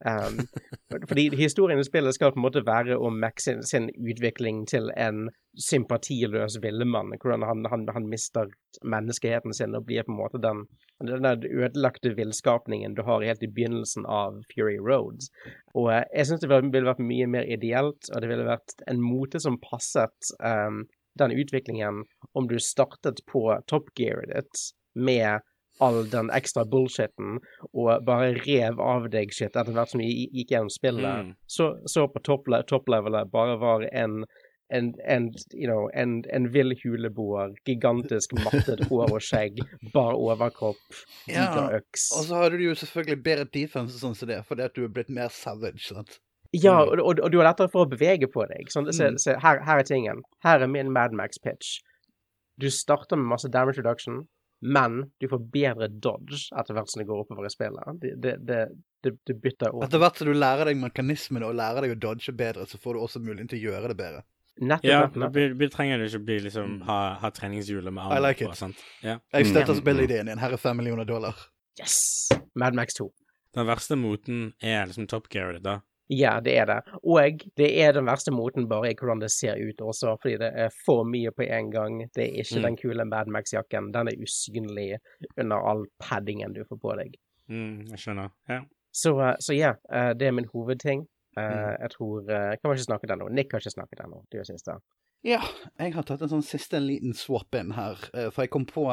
[0.06, 0.40] Um,
[1.10, 4.90] fordi historien i spillet skal på en måte være om Max sin, sin utvikling til
[5.00, 5.30] en
[5.70, 7.14] sympatiløs villemann.
[7.22, 8.52] Hvordan han, han, han mister
[8.84, 10.66] menneskeheten sin og blir på en måte den,
[11.08, 15.32] den ødelagte villskapningen du har helt i begynnelsen av Fury Roads.
[15.76, 18.76] Og eh, jeg syns det ville ville vært mye mer ideelt, og det ville vært
[18.92, 20.84] en mote som passet um,
[21.20, 25.46] den utviklingen om du startet på top Gear ditt med
[25.82, 27.40] all den ekstra bullshiten,
[27.74, 31.26] og bare rev av deg shit etter hvert som vi gikk gjennom spillet.
[31.30, 31.36] Mm.
[31.50, 34.24] Så, så på topplevelet topplevelet bare var en
[34.74, 39.60] en, en, you know, en, en vill huleboer, gigantisk mattet hår og skjegg,
[39.94, 40.80] bar overkropp,
[41.28, 42.08] Ja, diger øks.
[42.18, 44.94] Og så hadde du jo selvfølgelig bedre defense sånn som det, fordi at du er
[44.96, 46.18] blitt mer savage, sant?
[46.56, 48.72] Ja, og, og, og du har lettere for å bevege på deg.
[48.74, 49.20] Sånn, se, Mm.
[49.22, 50.24] se, her, her er tingen.
[50.48, 51.76] Her er min Mad Max-pitch.
[52.58, 54.24] Du starter med masse damage reduction,
[54.64, 57.98] men du får bedre dodge etter hvert som det går oppover i spillet.
[58.02, 58.34] Det, det,
[59.04, 59.86] det, det, bytter over.
[59.90, 62.96] Etter hvert som du lærer deg mekanismene og lærer deg å dodge bedre, så får
[62.96, 64.24] du også muligheten til å gjøre det bedre.
[64.62, 68.24] Nettopp, Ja, nettopp, da trenger du ikke bli liksom ha, ha treningshjulet med I armen
[68.28, 68.52] like på.
[68.54, 68.58] it.
[68.60, 68.84] Sant?
[69.02, 69.18] Ja.
[69.34, 69.82] Jeg støtter Mm.
[69.82, 70.38] spillideen din.
[70.38, 71.34] Her er fem millioner dollar.
[71.80, 72.30] Yes!
[72.56, 73.10] Mad Max 2.
[73.58, 75.80] Den verste moten er liksom top gearet ditt, da.
[76.10, 76.78] Ja, det er det.
[77.04, 80.50] Og det er den verste moten bare i hvordan det ser ut også, fordi det
[80.66, 82.10] er for mye på en gang.
[82.14, 82.64] Det er ikke Mm.
[82.68, 83.92] den kule Mad Max-jakken.
[83.94, 84.98] Den er usynlig
[85.38, 87.16] under all paddingen du får på deg.
[87.50, 88.30] Mm, jeg skjønner.
[88.50, 88.60] Ja.
[88.94, 91.08] Så, eh, så ja, eh, det er min hovedting.
[91.38, 91.78] Eh, Mm.
[91.82, 93.30] Jeg tror Jeg Kan ikke snakke ennå?
[93.32, 94.24] Nick har ikke snakket ennå.
[94.32, 94.76] Du er siste.
[95.24, 95.40] Ja,
[95.80, 97.96] jeg har tatt en sånn siste liten swap inn her,
[98.32, 98.84] for jeg kom på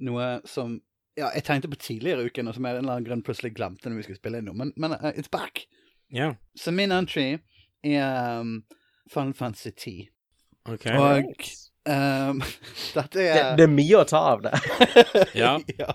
[0.00, 0.80] noe som
[1.18, 3.54] ja, jeg tenkte på tidligere i uken, og som jeg en eller annen grunn plutselig
[3.56, 5.66] glemte når vi skulle spille inn noe, men, men uh, it's back.
[6.14, 6.34] Ja.
[6.58, 7.38] Så min entry
[7.84, 8.62] er um,
[9.12, 10.08] Final Fantasy 10.
[10.68, 10.96] Okay.
[10.98, 11.24] Og
[11.86, 12.42] um,
[12.96, 14.54] dette Det, er det er mye å ta av det.
[15.42, 15.56] Ja.
[15.80, 15.90] ja.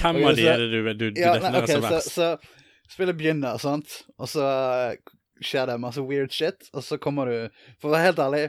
[0.00, 2.14] Hvem av de er det du, du, du Ja, definerer okay, som så, verst?
[2.14, 7.30] så spillet begynner, sant, og så eh, skjer det masse weird shit, og så kommer
[7.30, 7.36] du
[7.80, 8.42] For å være helt ærlig,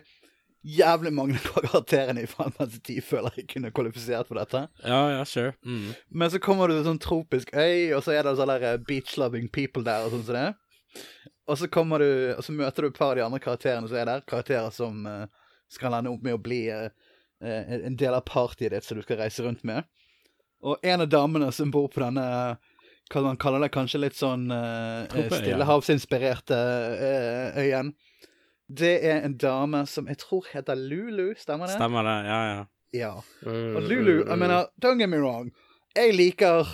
[0.66, 4.66] jævlig mange karakterer karakterene i Final Fantasy 10 føler jeg kunne kvalifisert for dette.
[4.84, 5.54] Ja, ja, sure.
[5.66, 5.94] Mm.
[6.10, 8.80] Men så kommer du til en sånn tropisk øy, og så er det sånn der
[8.88, 10.48] beach-loving people der, og sånn som det.
[11.46, 13.98] Og så kommer du, og så møter du et par av de andre karakterene som
[14.02, 15.28] er der, karakterer som uh,
[15.70, 16.90] skal ende opp med å bli eh,
[17.42, 19.86] en del av partyet ditt som du skal reise rundt med.
[20.66, 22.26] Og en av damene som bor på denne
[23.14, 27.92] hva man kaller det, kanskje litt sånn uh, stillehavsinspirerte uh, øyen.
[28.66, 31.76] Det er en dame som jeg tror heter Lulu, stemmer det?
[31.78, 32.16] Stemmer det?
[32.26, 32.64] Ja, ja.
[32.96, 33.12] Ja.
[33.46, 35.52] Mm, Og Lulu, jeg mener, don't get me wrong.
[35.96, 36.72] Jeg liker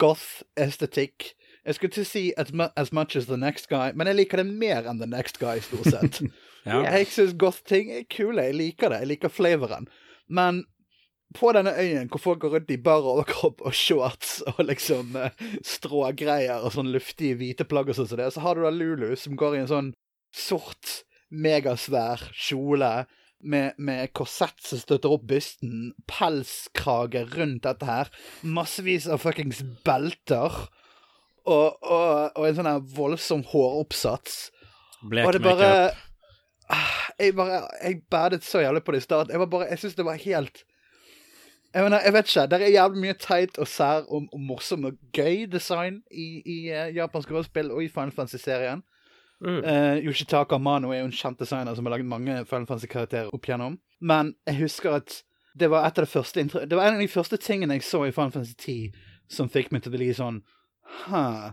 [0.00, 1.30] goth-estetikk.
[1.64, 4.18] Jeg skulle til å si as, mu as much as the next guy, men jeg
[4.18, 6.20] liker det mer enn the next guy, stort sett.
[6.68, 6.82] ja.
[6.84, 8.44] Jeg syns goth-ting er kule.
[8.50, 9.00] Jeg liker det.
[9.04, 9.88] Jeg liker flavoren.
[10.28, 10.64] Men
[11.34, 15.34] på denne øyen hvor folk går rundt i bar overkropp og shorts og liksom eh,
[15.66, 19.10] strågreier og sånn luftige hvite plagg og sånn som det, så har du da Lulu
[19.18, 19.90] som går i en sånn
[20.34, 21.00] sort,
[21.34, 22.92] megasvær kjole
[23.44, 28.12] med, med korsett som støtter opp bysten, pelskrage rundt dette her,
[28.46, 30.68] massevis av fuckings belter
[31.44, 34.48] og, og, og en sånn voldsom håroppsats.
[35.10, 35.70] Blek Og det bare.
[36.72, 39.28] Ah, Jeg bare Jeg badet så jævlig på det i stad.
[39.30, 40.64] Jeg var bare Jeg syns det var helt
[41.74, 42.42] jeg, mener, jeg vet ikke.
[42.46, 46.58] Det er jævlig mye teit og sær og, og morsom og gøy design i, i
[46.70, 48.84] uh, japansk rollespill og i Final Fantasy-serien.
[49.42, 49.56] Mm.
[49.58, 53.48] Uh, Yoshitaka Amano er jo en kjent designer som har laget mange Final Fantasy-karakterer opp
[53.50, 53.80] gjennom.
[53.98, 55.18] Men jeg husker at
[55.58, 58.14] det var et av det Det var en av de første tingene jeg så i
[58.14, 58.92] Final Fantasy 10
[59.34, 60.44] som fikk meg til å bli sånn
[60.84, 61.52] Hæ,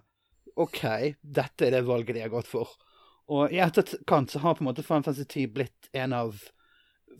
[0.59, 0.81] OK,
[1.21, 2.69] dette er det valget de har gått for.
[3.31, 6.35] Og i etterkant så har på en måte Final Fantasy 10 blitt en av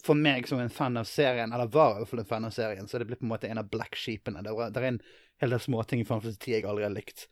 [0.05, 2.53] For meg som en fan av serien, eller var i hvert fall en fan av
[2.55, 4.41] serien, så er det blitt på en måte en av black sheepene.
[4.41, 4.99] Det, var, det er en
[5.43, 7.25] hel del småting i Final Fantasy 10 jeg aldri har likt.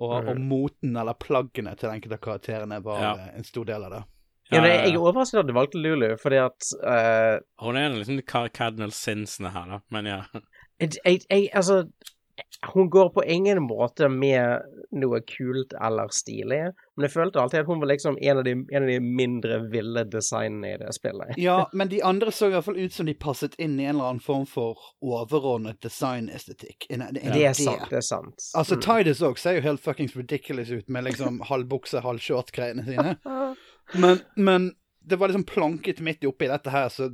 [0.00, 3.12] Og, og moten eller plaggene til enkelte av karakterene var Ja.
[3.36, 4.02] en stor del av det.
[4.50, 7.92] Ja, men jeg, er overrasket at du valgte Lulu, fordi at uh, Hun er en
[7.92, 9.80] av liksom Car- Cardinal Sinsene her, da.
[9.92, 10.20] Men ja.
[10.80, 11.82] jeg, jeg, jeg, Altså,
[12.72, 16.60] hun går på ingen måte med noe kult eller stilig,
[16.96, 19.58] men jeg følte alltid at hun var liksom en av de, en av de mindre
[19.70, 21.34] ville designene i det spillet.
[21.38, 23.94] Ja, men de andre så i hvert fall ut som de passet inn i en
[23.96, 26.88] eller annen form for overordnet designestetikk.
[26.90, 28.50] En Det er sant, det er sant.
[28.54, 28.82] Altså, Mm.
[28.88, 33.16] Tidus òg ser jo helt fuckings ridiculous ut med liksom halvbukse, halvshort-greiene sine.
[33.94, 37.08] Men, men det var liksom planket midt oppi dette her, så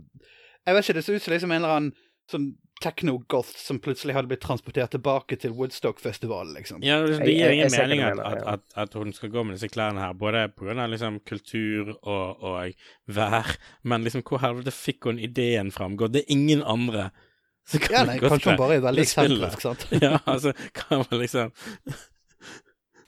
[0.66, 1.92] Jeg vet ikke, det så ut som liksom en eller annen
[2.30, 2.48] sånn
[2.82, 6.82] techno-goth som plutselig hadde blitt transportert tilbake til Woodstock-festivalen, liksom.
[6.84, 9.70] ja det, det gir ingen mening at, at, at, at hun skal gå med disse
[9.72, 10.86] klærne her, både pga.
[10.90, 12.74] Liksom kultur og, og
[13.06, 15.96] vær, men liksom hvor helvete fikk hun ideen fram?
[16.00, 17.10] Går det ingen andre
[17.64, 19.86] som kan Ja, nei, gå kanskje hun bare er veldig eksentrisk, sant.
[20.04, 21.54] Ja, altså, kan man liksom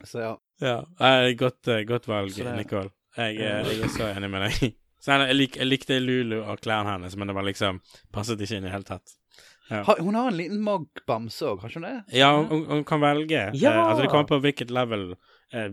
[0.06, 0.34] Så ja.
[0.62, 2.90] Ja, eh, godt, eh, godt valg, det- Nicole.
[3.16, 4.74] Jeg, eh, jeg er så enig med deg.
[5.06, 7.76] Så jeg, lik, jeg likte Lulu og klærne hennes, men det var liksom
[8.12, 9.12] passet ikke inn i det hele tatt.
[9.68, 11.94] Ha, hun har en liten Mog-bamse òg, har ikke hun det?
[12.14, 13.40] Ja, hun, hun kan velge.
[13.58, 13.72] Ja!
[13.72, 15.16] Eh, altså Det kommer på hvilket level
[15.52, 15.64] eh,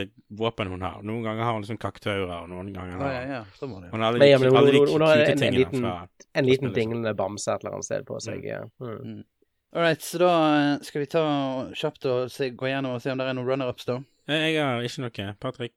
[0.00, 0.06] eh,
[0.38, 1.02] våpen hun har.
[1.04, 3.42] Noen ganger har hun liksom kaktaurer, og noen ganger Ja, har ja, ja.
[3.58, 5.46] Så hun har alle de, ja, men hun- alle de hun- hun har en- kule
[5.50, 8.44] en liten- fra En liten dinglende bamse et eller annet sted på seg.
[8.44, 8.62] Ja.
[8.80, 9.22] Mm.
[9.74, 10.30] All right, så da
[10.74, 11.22] eh, skal vi ta
[11.74, 13.98] kjapt og se, gå gjennom og se om det er noen runner-ups, da.
[14.28, 15.34] Eh, Jeg har ikke noe.
[15.40, 15.72] Patrick?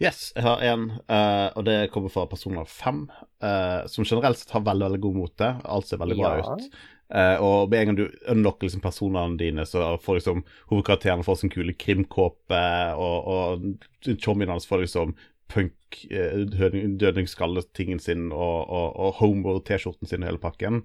[0.00, 3.04] Yes, jeg har en, uh, og det kommer fra Personer fem,
[3.44, 5.50] uh, som generelt sett har veldig veldig god mote.
[5.64, 6.54] Alt ser veldig bra Ja.
[6.56, 6.70] ut.
[7.14, 11.42] Eh, og med en gang du unlocker liksom personene dine, så får liksom hovedkarakteren får
[11.42, 12.64] sin kule krimkåpe,
[12.96, 15.16] og, og chommien hans får liksom
[15.52, 20.82] punk, eh, dødning- dødningsskalletingen sin og, og, og Homer-T-skjorten sin og hele pakken.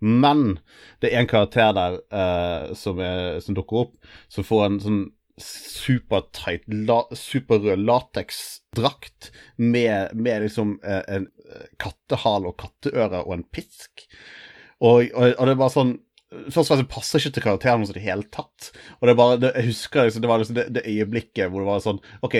[0.00, 0.58] Men
[1.02, 3.94] det er en karakter der uh, som, er, som dukker opp,
[4.30, 5.00] som får en sånn
[5.38, 13.46] supertight, la, superrød lateksdrakt med, med liksom uh, en eh, kattehale og katteører og en
[13.54, 14.08] pisk.
[14.84, 15.96] Og, og, og det er bare sånn
[16.28, 18.66] Først og fremst passer ikke til karakteren hans i det hele tatt.
[18.98, 21.62] Og det er bare, det, jeg husker liksom, det var liksom det, det øyeblikket hvor
[21.62, 22.34] det var sånn OK,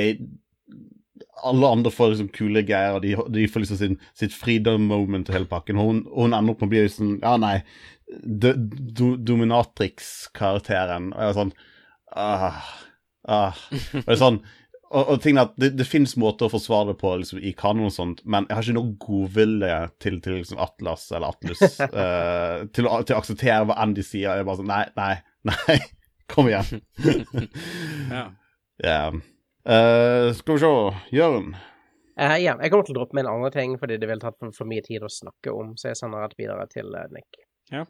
[1.48, 5.30] alle andre får liksom kule greier, og de, de får liksom sin, sitt freedom moment
[5.30, 5.80] og hele pakken.
[5.80, 7.54] Og hun, hun ender opp med å bli sånn Ja, nei,
[8.22, 11.12] do, do, dominatrix-karakteren.
[11.14, 11.54] Og jeg var sånn
[12.12, 12.62] ah,
[13.28, 13.66] ah.
[13.72, 14.42] Og det er sånn
[14.90, 17.52] og, og ting er at det, det finnes måter å forsvare det på liksom, i
[17.56, 21.62] kanon og sånt, men jeg har ikke noe godvilje til, til liksom Atlas eller Atlus
[21.80, 24.28] uh, til, å, til å akseptere hva enn de sier.
[24.30, 25.14] Jeg er bare sånn Nei, nei,
[25.52, 25.78] nei.
[26.28, 26.82] Kom igjen.
[28.08, 28.26] Ja.
[28.84, 29.00] Ja.
[29.10, 30.72] uh, skal vi se.
[31.16, 31.52] Jørn?
[32.18, 34.38] Uh, ja, jeg kommer til å droppe med en annen ting, fordi det ville tatt
[34.40, 37.38] for, for mye tid å snakke om, så jeg sender rett videre til eh, Nick.
[37.70, 37.84] Eh,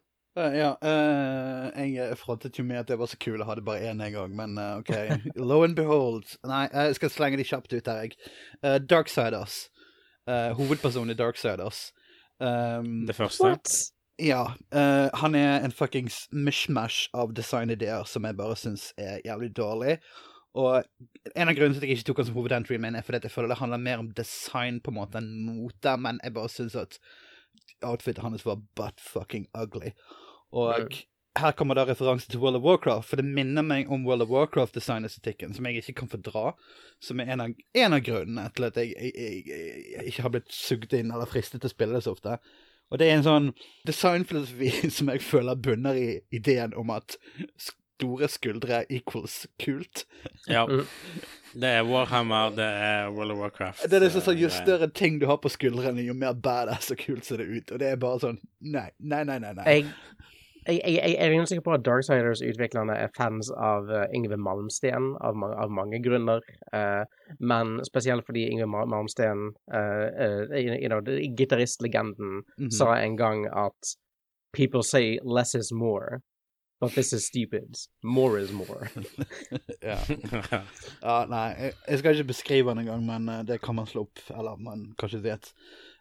[0.55, 4.03] ja, uh, jeg frontet jo med at jeg var så kul og hadde bare én
[4.05, 4.93] en gang, men uh, OK.
[5.51, 6.25] Lo and behold.
[6.47, 8.17] Nei, jeg skal slenge de kjapt ut her, jeg.
[8.63, 9.67] Uh, Darksiders.
[10.29, 11.89] Uh, hovedpersonen i Darksiders.
[12.41, 13.57] Um, Det første.
[14.19, 14.55] ja.
[14.75, 19.97] eh, han er en fuckings mishmash av designideer som jeg bare syns er jævlig dårlig.
[20.59, 20.83] Og
[21.37, 23.27] en av grunnene til at jeg ikke tok han som hovedentryen min, er fordi at
[23.29, 26.51] jeg føler det handler mer om design på en måte enn mote, men jeg bare
[26.51, 26.99] syns at
[27.83, 29.93] outfitet hans var butt fucking ugly.
[30.57, 30.95] Og
[31.39, 34.33] her kommer da referanse til World of Warcraft, for det minner meg om World of
[34.33, 36.53] Warcraft-designestetikken, som jeg ikke kan fordra.
[37.05, 37.53] Som er en av,
[37.85, 41.31] en av grunnene til at jeg, jeg, jeg, jeg ikke har blitt sugd inn eller
[41.31, 42.39] fristet til å spille det så ofte.
[42.89, 43.51] Og det er en sånn
[43.89, 47.19] designfilosofi som jeg føler bunner i ideen om at
[47.99, 50.07] store skuldre equals kult.
[50.47, 50.65] Ja.
[50.71, 50.87] Mm.
[51.59, 53.87] Det er Warhammer, det er World of Warcraft.
[53.91, 57.01] Det er liksom sånn, Jo større ting du har på skuldrene, jo mer badass og
[57.01, 57.73] kult ser det ut.
[57.75, 59.39] Og det er bare sånn Nei, nei, nei.
[59.43, 59.67] nei, nei.
[59.71, 59.89] Jeg,
[60.67, 65.13] jeg, jeg, jeg er rimelig sikker på at Darksiders-utviklerne er fans av uh, Yngve Malmsten
[65.21, 66.41] av, ma av mange grunner.
[66.73, 67.05] Uh,
[67.41, 71.01] men spesielt fordi Yngve Ma Malmsten, uh, uh, you know,
[71.39, 72.71] gitaristlegenden, Mhm.
[72.71, 73.95] sa en gang at
[74.53, 76.23] People say less is more,
[76.81, 77.77] but this is stupid.
[78.03, 78.89] More is more.
[79.83, 79.99] ja.
[81.03, 84.23] ja, nei, jeg, skal ikke beskrive den engang, men eh, det kan man slå opp.
[84.33, 85.53] Eller man kanskje vet.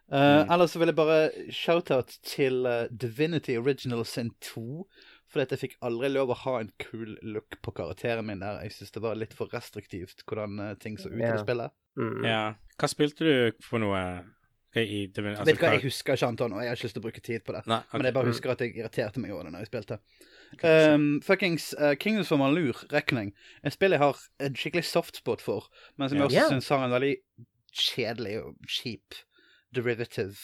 [0.08, 4.86] Uh, Ellers så vil jeg bare shout-out til uh, Divinity Original Sin 2.
[5.28, 8.62] Fordi at jeg fikk aldri lov å ha en kul look på karakteren min der.
[8.64, 11.74] Jeg syns det var litt for restriktivt hvordan uh, ting så ut i spillet.
[12.00, 12.24] Mm.
[12.24, 12.42] Ja.
[12.80, 14.00] Hva spilte du for noe
[14.78, 16.96] i det, altså, Vet du hva, jeg husker ikke, Anton, og jeg har ikke lyst
[16.96, 17.62] til å bruke tid på det.
[17.70, 17.98] Nei, okay.
[17.98, 19.98] Men jeg bare husker at jeg irriterte meg over det når jeg spilte.
[20.62, 23.32] Um, fuckings uh, Kingdoms of Malur, Reckoning.
[23.64, 26.52] En spill jeg har en skikkelig softspot for, men som jeg også yeah.
[26.52, 27.14] syns har en veldig
[27.88, 29.18] kjedelig og kjip
[29.74, 30.36] derivative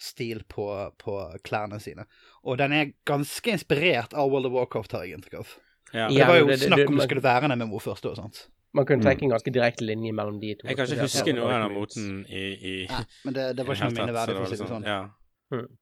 [0.00, 0.64] stil på,
[0.98, 2.06] på klærne sine.
[2.44, 5.50] Og den er ganske inspirert av World of Warcraft, har jeg inntrykk av.
[5.92, 6.08] ja.
[6.08, 8.16] Det var jo det- det- snakk om det man- skulle være en MMO først, og
[8.16, 8.46] sånt.
[8.72, 9.04] Man kunne Mm.
[9.04, 10.68] trekke en ganske direkte linje mellom de to.
[10.68, 13.74] Jeg kan ikke huske noe av den moten i, i ja, men det, det var
[13.74, 14.84] ikke noe minneverdig, så for å si det var sånn.
[14.84, 15.08] Ja.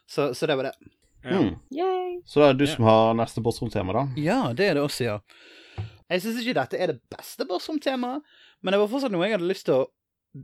[0.09, 0.73] Så, så det var det.
[1.25, 1.39] Ja.
[1.39, 2.23] Mm.
[2.25, 4.09] Så det er du som har neste bossrom-tema, da?
[4.17, 5.19] Ja, det er det også, ja.
[6.11, 8.23] Jeg syns ikke dette er det beste Bossrom-temaet,
[8.63, 9.87] men det var fortsatt noe jeg hadde lyst til å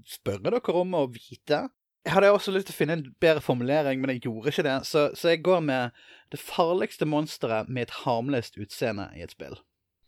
[0.05, 1.70] spørre dere om og vite.
[2.05, 4.78] Jeg hadde også lyst til å finne en bedre formulering, men jeg gjorde ikke det,
[4.86, 6.02] så, så jeg går med
[6.32, 9.57] det farligste monsteret med et harmløst utseende i et spill.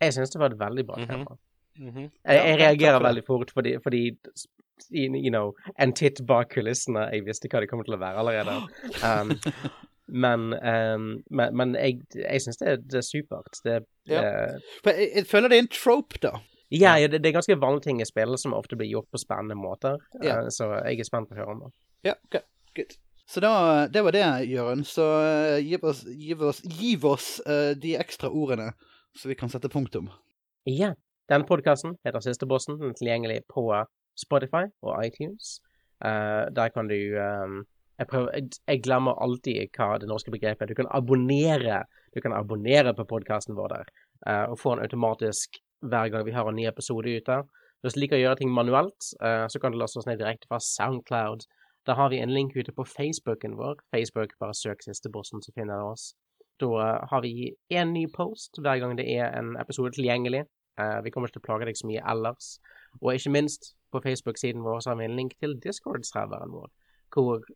[0.04, 1.06] Jeg syns det var et veldig bra tema.
[1.06, 1.36] tema.
[1.78, 1.90] -hmm.
[1.90, 2.10] Jeg, -hmm.
[2.32, 4.16] jeg jeg reagerer veldig fort fordi, fordi
[4.90, 8.56] you know, en titt bak kulissene Jeg visste hva det kommer til å være allerede.
[9.04, 9.32] Um,
[10.24, 13.62] men, um, men, men jeg, jeg syns det, det er supert.
[13.64, 14.20] Det, Ja.
[14.20, 16.36] uh, For jeg, jeg føler det er en trope, da.
[16.70, 19.18] ja, ja, det, det er ganske vanlige ting i spill som ofte blir gjort på
[19.18, 19.98] spennende måter.
[20.22, 20.42] Ja.
[20.42, 21.72] Uh, så jeg er spent på å høre om det.
[22.06, 22.38] Ja, ok,
[22.78, 22.96] good.
[23.26, 23.52] Så da,
[23.90, 24.86] det var det, Jørund.
[24.86, 28.70] Så uh, giv oss, giv oss, giv oss uh, de ekstra ordene,
[29.18, 30.12] så vi kan sette punktum.
[30.70, 30.94] Ja.
[31.26, 32.76] Denne podkasten heter Sistebossen.
[32.78, 33.64] Den er tilgjengelig på
[34.14, 35.56] Spotify og iTunes.
[35.98, 37.64] Uh, der kan du um,
[37.98, 40.72] jeg, prøver, jeg, jeg glemmer alltid hva det norske begrepet er.
[40.72, 41.84] Du kan abonnere
[42.14, 43.88] Du kan abonnere på podkasten vår der,
[44.24, 47.42] eh, og få den automatisk hver gang vi har en ny episode ute.
[47.84, 50.48] Hvis du liker å gjøre ting manuelt, eh, så kan du laste oss ned direkte
[50.48, 51.44] fra Soundcloud.
[51.86, 53.78] Da har vi en link ute på Facebooken vår.
[53.94, 56.14] Facebook, bare søk Sistebossen, så finner du oss.
[56.60, 60.42] Da eh, har vi én ny post hver gang det er en episode tilgjengelig.
[60.80, 62.56] Eh, vi kommer ikke til å plage deg så mye ellers.
[63.02, 66.66] Og ikke minst, på Facebook-siden vår så har vi en link til Discord-serveren vår,
[67.14, 67.46] hvor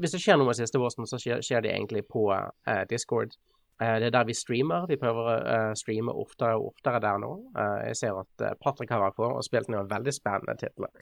[0.00, 3.34] hvis det skjer noe med siste våren, så skjer, det egentlig på uh, Discord.
[3.80, 4.86] Det er der vi streamer.
[4.88, 7.30] Vi prøver å streame oftere og oftere der nå.
[7.88, 10.92] Jeg ser at Patrick har vært på og spilt noen veldig spennende titler.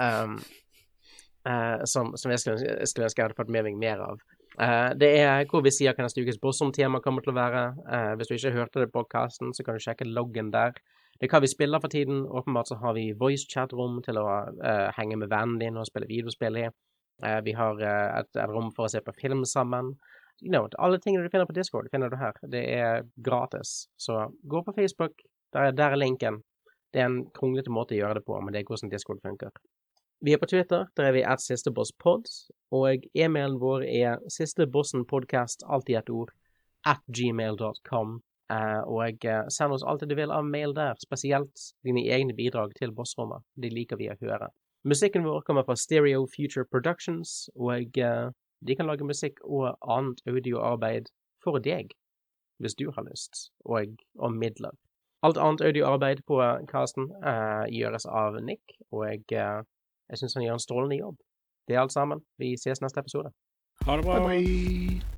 [0.00, 0.38] Um,
[1.46, 4.20] eh, som, som jeg skulle, skulle ønske jeg hadde fått med meg mer av.
[4.58, 7.64] Eh, det er hvor vi sier hva neste ukes Bossom-tema kommer til å være.
[7.86, 10.76] Eh, hvis du ikke hørte det på podkasten, så kan du sjekke loggen der.
[11.16, 12.24] Det er hva vi spiller for tiden.
[12.28, 14.26] Åpenbart så har vi voicechat-rom til å
[14.60, 16.66] eh, henge med vennen din og spille videospill i.
[17.24, 19.94] Eh, vi har et, et rom for å se på film sammen.
[20.44, 22.36] You know, alle tingene du finner på Discord, finner du her.
[22.52, 23.86] Det er gratis.
[23.96, 25.22] Så gå på Facebook.
[25.56, 26.42] Der, er- der er linken.
[26.92, 29.56] Det er en kronglete måte å gjøre det på, men det er hvordan Discord funker.
[30.20, 32.28] Vi er på Twitter, der er vi at sistebosspod,
[32.72, 36.32] og e-mailen vår er sistebossenpodcast, alltid ett ord,
[36.86, 38.22] at gmail.com.
[38.50, 42.32] Eh, og eh, send oss alt det du vil av mail der, spesielt dine egne
[42.34, 43.44] bidrag til bossrommet.
[43.60, 44.48] De liker vi å høre.
[44.86, 48.32] Musikken vår kommer fra Stereo Future Productions, og eh,
[48.64, 51.12] de kan lage musikk og annet audioarbeid
[51.44, 51.92] for deg,
[52.62, 54.72] hvis du har lyst, og om midler.
[55.26, 56.38] Alt annet audioarbeid på
[56.70, 57.08] casten
[57.72, 59.64] gjøres av Nick, og eh,
[60.10, 61.18] jeg syns han gjør en strålende jobb.
[61.68, 62.22] Det er alt sammen.
[62.38, 63.34] Vi ses neste episode.
[63.86, 64.18] Ha det bra.
[64.18, 65.15] Bye bye.